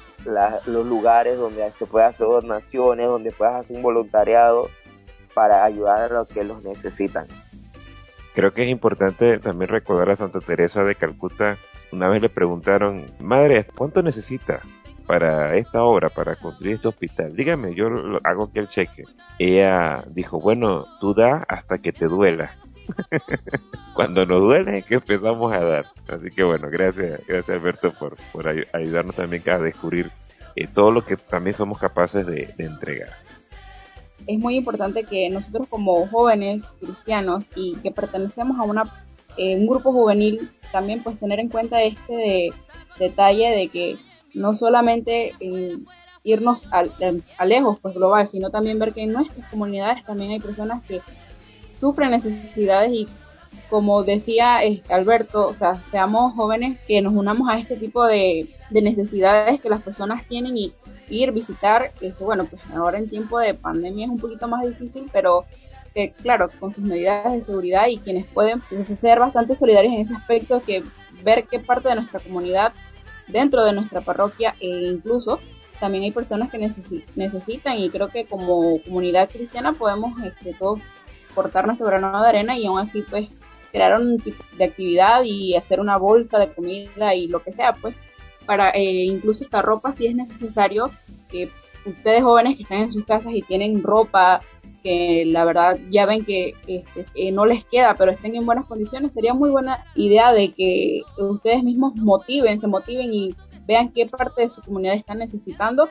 [0.66, 4.70] los lugares donde se puede hacer donaciones, donde puedas hacer un voluntariado
[5.34, 7.26] para ayudar a los que los necesitan.
[8.34, 11.56] Creo que es importante también recordar a Santa Teresa de Calcuta.
[11.92, 14.60] Una vez le preguntaron, Madre, ¿cuánto necesita?
[15.06, 17.88] Para esta obra, para construir este hospital, dígame, yo
[18.24, 19.04] hago que el cheque.
[19.38, 22.50] Ella dijo, bueno, tú da hasta que te duela.
[23.94, 25.86] Cuando nos duele es que empezamos a dar.
[26.08, 30.10] Así que bueno, gracias, gracias Alberto por, por ayudarnos también a descubrir
[30.56, 33.10] eh, todo lo que también somos capaces de, entregar.
[34.26, 38.84] Es muy importante que nosotros como jóvenes cristianos y que pertenecemos a una,
[39.36, 42.50] eh, un grupo juvenil, también pues tener en cuenta este
[42.98, 43.98] detalle de que
[44.34, 45.34] no solamente
[46.24, 50.82] irnos a, lejos, pues global, sino también ver que en nuestras comunidades también hay personas
[50.84, 51.00] que
[51.78, 53.08] sufren necesidades y
[53.68, 58.48] como decía eh, Alberto, o sea, seamos jóvenes que nos unamos a este tipo de,
[58.70, 60.72] necesidades que las personas tienen y
[61.08, 65.08] ir visitar, este, bueno, pues ahora en tiempo de pandemia es un poquito más difícil,
[65.12, 65.44] pero
[65.94, 70.00] que claro, con sus medidas de seguridad y quienes pueden pues, ser bastante solidarios en
[70.00, 70.82] ese aspecto, que
[71.22, 72.72] ver qué parte de nuestra comunidad
[73.28, 75.40] dentro de nuestra parroquia e incluso
[75.80, 76.58] también hay personas que
[77.16, 80.80] necesitan y creo que como comunidad cristiana podemos este, todos
[81.34, 83.28] cortar nuestro grano de arena y aún así pues
[83.72, 87.72] crear un tipo de actividad y hacer una bolsa de comida y lo que sea
[87.72, 87.94] pues
[88.46, 90.90] para eh, incluso esta ropa si es necesario
[91.28, 91.50] que
[91.86, 94.40] ustedes jóvenes que están en sus casas y tienen ropa
[94.82, 99.12] que la verdad ya ven que este, no les queda, pero estén en buenas condiciones,
[99.14, 103.34] sería muy buena idea de que ustedes mismos motiven, se motiven y
[103.66, 105.88] vean qué parte de su comunidad están necesitando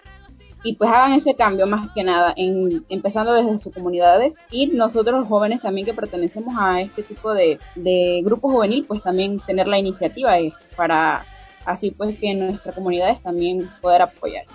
[0.63, 4.35] y pues hagan ese cambio más que nada, en, empezando desde sus comunidades.
[4.49, 9.03] Y nosotros los jóvenes también que pertenecemos a este tipo de, de grupo juvenil, pues
[9.03, 10.35] también tener la iniciativa
[10.77, 11.25] para
[11.65, 14.45] así pues que nuestras comunidades también poder apoyar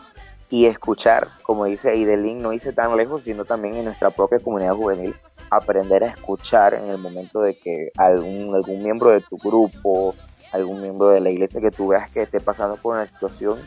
[0.51, 4.75] y escuchar, como dice Idelín, no hice tan lejos, sino también en nuestra propia comunidad
[4.75, 5.15] juvenil,
[5.51, 10.15] aprender a escuchar en el momento de que algún, algún miembro de tu grupo,
[10.53, 13.59] algún miembro de la iglesia que tú veas que esté pasando por una situación,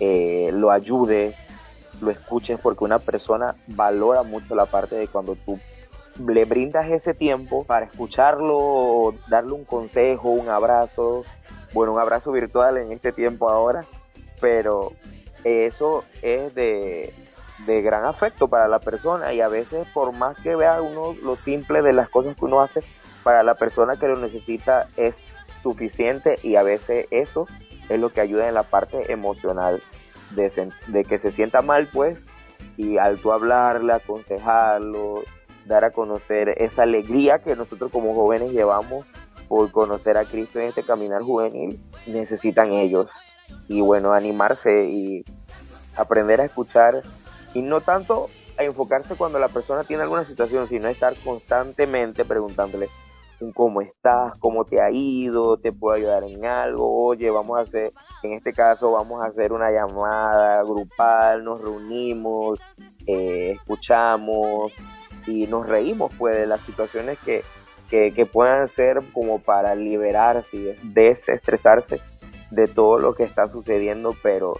[0.00, 1.34] eh, lo ayude,
[2.00, 5.58] lo escuches, porque una persona valora mucho la parte de cuando tú
[6.26, 11.24] le brindas ese tiempo para escucharlo, darle un consejo, un abrazo,
[11.72, 13.84] bueno, un abrazo virtual en este tiempo ahora,
[14.40, 14.92] pero
[15.44, 17.14] eso es de,
[17.66, 21.36] de gran afecto para la persona y a veces por más que vea uno lo
[21.36, 22.82] simple de las cosas que uno hace,
[23.22, 25.24] para la persona que lo necesita es
[25.62, 27.46] suficiente y a veces eso
[27.88, 29.82] es lo que ayuda en la parte emocional
[30.30, 32.22] de, de que se sienta mal pues
[32.76, 35.22] y al tú hablarle, aconsejarlo,
[35.64, 39.06] dar a conocer esa alegría que nosotros como jóvenes llevamos
[39.48, 43.08] por conocer a Cristo en este caminar juvenil, necesitan ellos.
[43.68, 45.24] Y bueno, animarse y
[45.96, 47.02] aprender a escuchar
[47.54, 48.28] y no tanto
[48.58, 52.88] a enfocarse cuando la persona tiene alguna situación, sino estar constantemente preguntándole
[53.52, 57.92] cómo estás, cómo te ha ido, te puedo ayudar en algo, oye, vamos a hacer,
[58.22, 62.58] en este caso vamos a hacer una llamada grupal, nos reunimos,
[63.06, 64.72] eh, escuchamos
[65.26, 67.42] y nos reímos pues de las situaciones que,
[67.90, 72.00] que, que puedan ser como para liberarse, desestresarse
[72.50, 74.54] de todo lo que está sucediendo, pero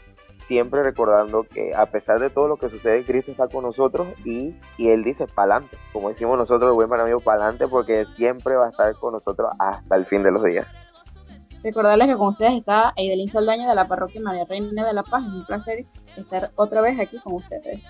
[0.46, 4.54] siempre recordando que a pesar de todo lo que sucede, Cristo está con nosotros y,
[4.76, 8.70] y Él dice, pa'lante, como decimos nosotros, el buen amigo, pa'lante, porque siempre va a
[8.70, 10.66] estar con nosotros hasta el fin de los días.
[11.62, 15.24] Recordarles que con ustedes está Eidelín Saldaña de la parroquia María Reina de la Paz.
[15.26, 17.82] Es un placer estar otra vez aquí con ustedes.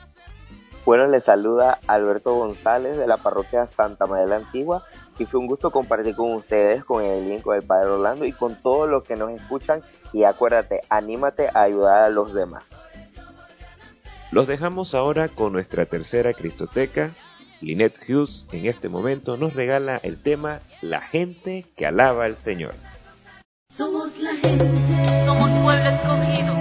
[0.86, 4.84] Bueno, les saluda Alberto González de la parroquia Santa María de la Antigua
[5.18, 8.56] y fue un gusto compartir con ustedes, con el link del Padre Orlando y con
[8.56, 12.64] todos los que nos escuchan y acuérdate, anímate a ayudar a los demás.
[14.30, 17.12] Los dejamos ahora con nuestra tercera Cristoteca.
[17.60, 22.74] Lynette Hughes en este momento nos regala el tema La gente que alaba al Señor.
[23.68, 26.54] Somos la gente, somos pueblo escogido,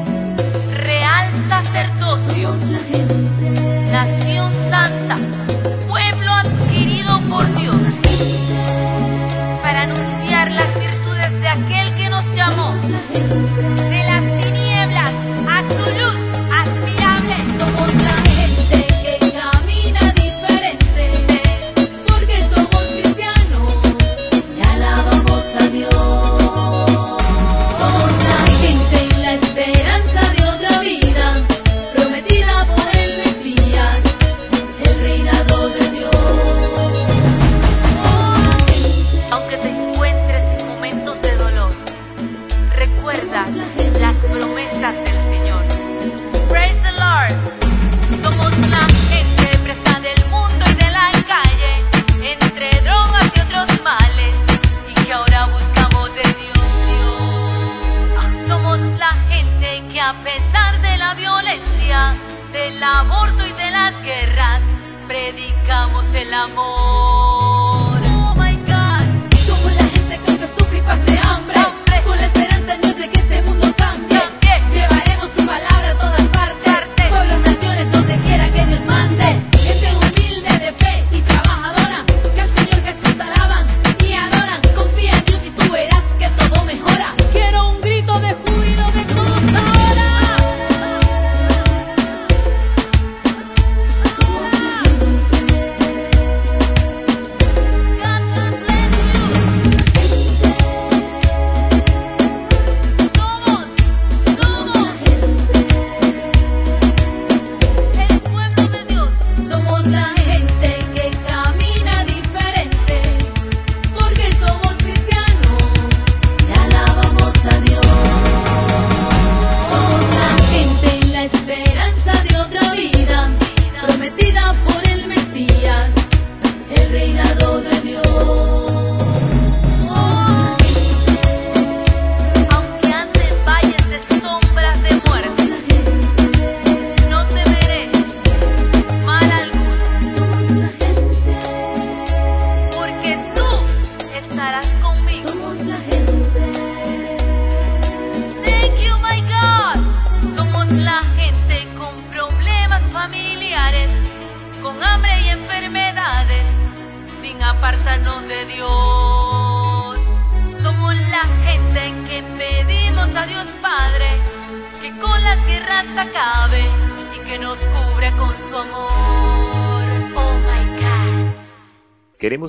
[0.83, 4.62] real sacerdocio, somos la gente, nación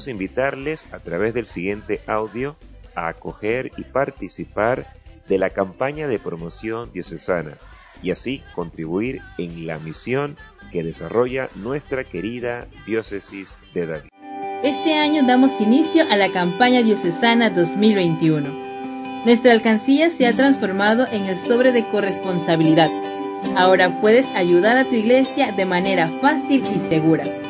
[0.04, 2.56] Queremos invitarles a través del siguiente audio
[2.94, 4.86] a acoger y participar
[5.28, 7.56] de la campaña de promoción diocesana
[8.02, 10.36] y así contribuir en la misión
[10.70, 14.10] que desarrolla nuestra querida diócesis de David.
[14.62, 19.24] Este año damos inicio a la campaña diocesana 2021.
[19.24, 22.90] Nuestra alcancía se ha transformado en el sobre de corresponsabilidad.
[23.56, 27.43] Ahora puedes ayudar a tu iglesia de manera fácil y segura.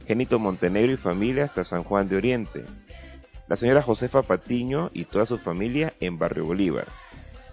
[0.07, 2.65] Genito Montenegro y familia hasta San Juan de Oriente,
[3.47, 6.88] la señora Josefa Patiño y toda su familia en Barrio Bolívar,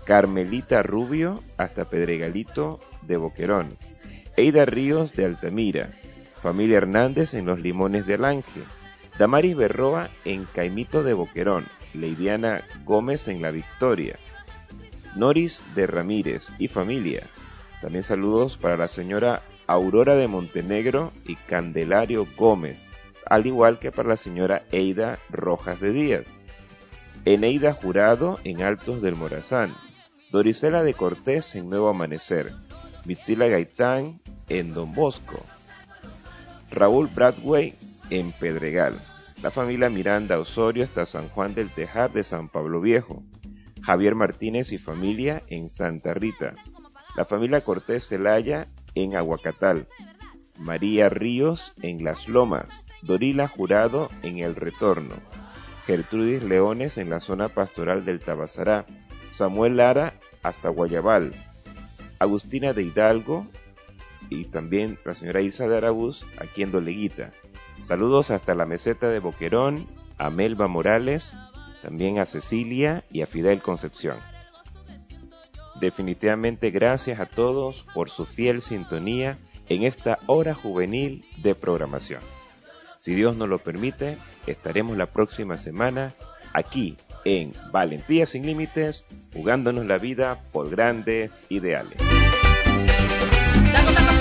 [0.07, 3.77] Carmelita Rubio hasta Pedregalito de Boquerón,
[4.39, 5.91] Eida Ríos de Altamira,
[6.41, 8.63] familia Hernández en Los Limones de Alange,
[9.19, 14.17] Damaris Berroa en Caimito de Boquerón, Leidiana Gómez en La Victoria,
[15.15, 17.29] Noris de Ramírez y familia,
[17.85, 22.87] también saludos para la señora Aurora de Montenegro y Candelario Gómez,
[23.27, 26.33] al igual que para la señora Eida Rojas de Díaz.
[27.27, 29.75] Eneida Jurado en Altos del Morazán.
[30.31, 32.53] Dorisela de Cortés en Nuevo Amanecer.
[33.05, 35.43] Mitzila Gaitán en Don Bosco.
[36.71, 37.75] Raúl Bradway
[38.11, 39.01] en Pedregal.
[39.43, 43.23] La familia Miranda Osorio hasta San Juan del Tejar de San Pablo Viejo.
[43.85, 46.55] Javier Martínez y familia en Santa Rita.
[47.17, 49.89] La familia Cortés Celaya en Aguacatal,
[50.59, 55.17] María Ríos en Las Lomas, Dorila Jurado en El Retorno,
[55.87, 58.87] Gertrudis Leones en la zona pastoral del Tabasará,
[59.33, 61.35] Samuel Lara hasta Guayabal,
[62.19, 63.47] Agustina de Hidalgo
[64.31, 67.33] y también la señora Isa de Arabuz aquí en Doleguita.
[67.81, 71.37] Saludos hasta la meseta de Boquerón, a Melba Morales,
[71.85, 74.17] también a Cecilia y a Fidel Concepción.
[75.79, 82.23] Definitivamente gracias a todos por su fiel sintonía en esta hora juvenil de programación.
[82.99, 84.17] Si Dios nos lo permite,
[84.47, 86.15] estaremos la próxima semana
[86.55, 89.05] aquí en Valentía sin Límites,
[89.35, 91.99] jugándonos la vida por grandes ideales.
[93.73, 94.14] ¡Taco,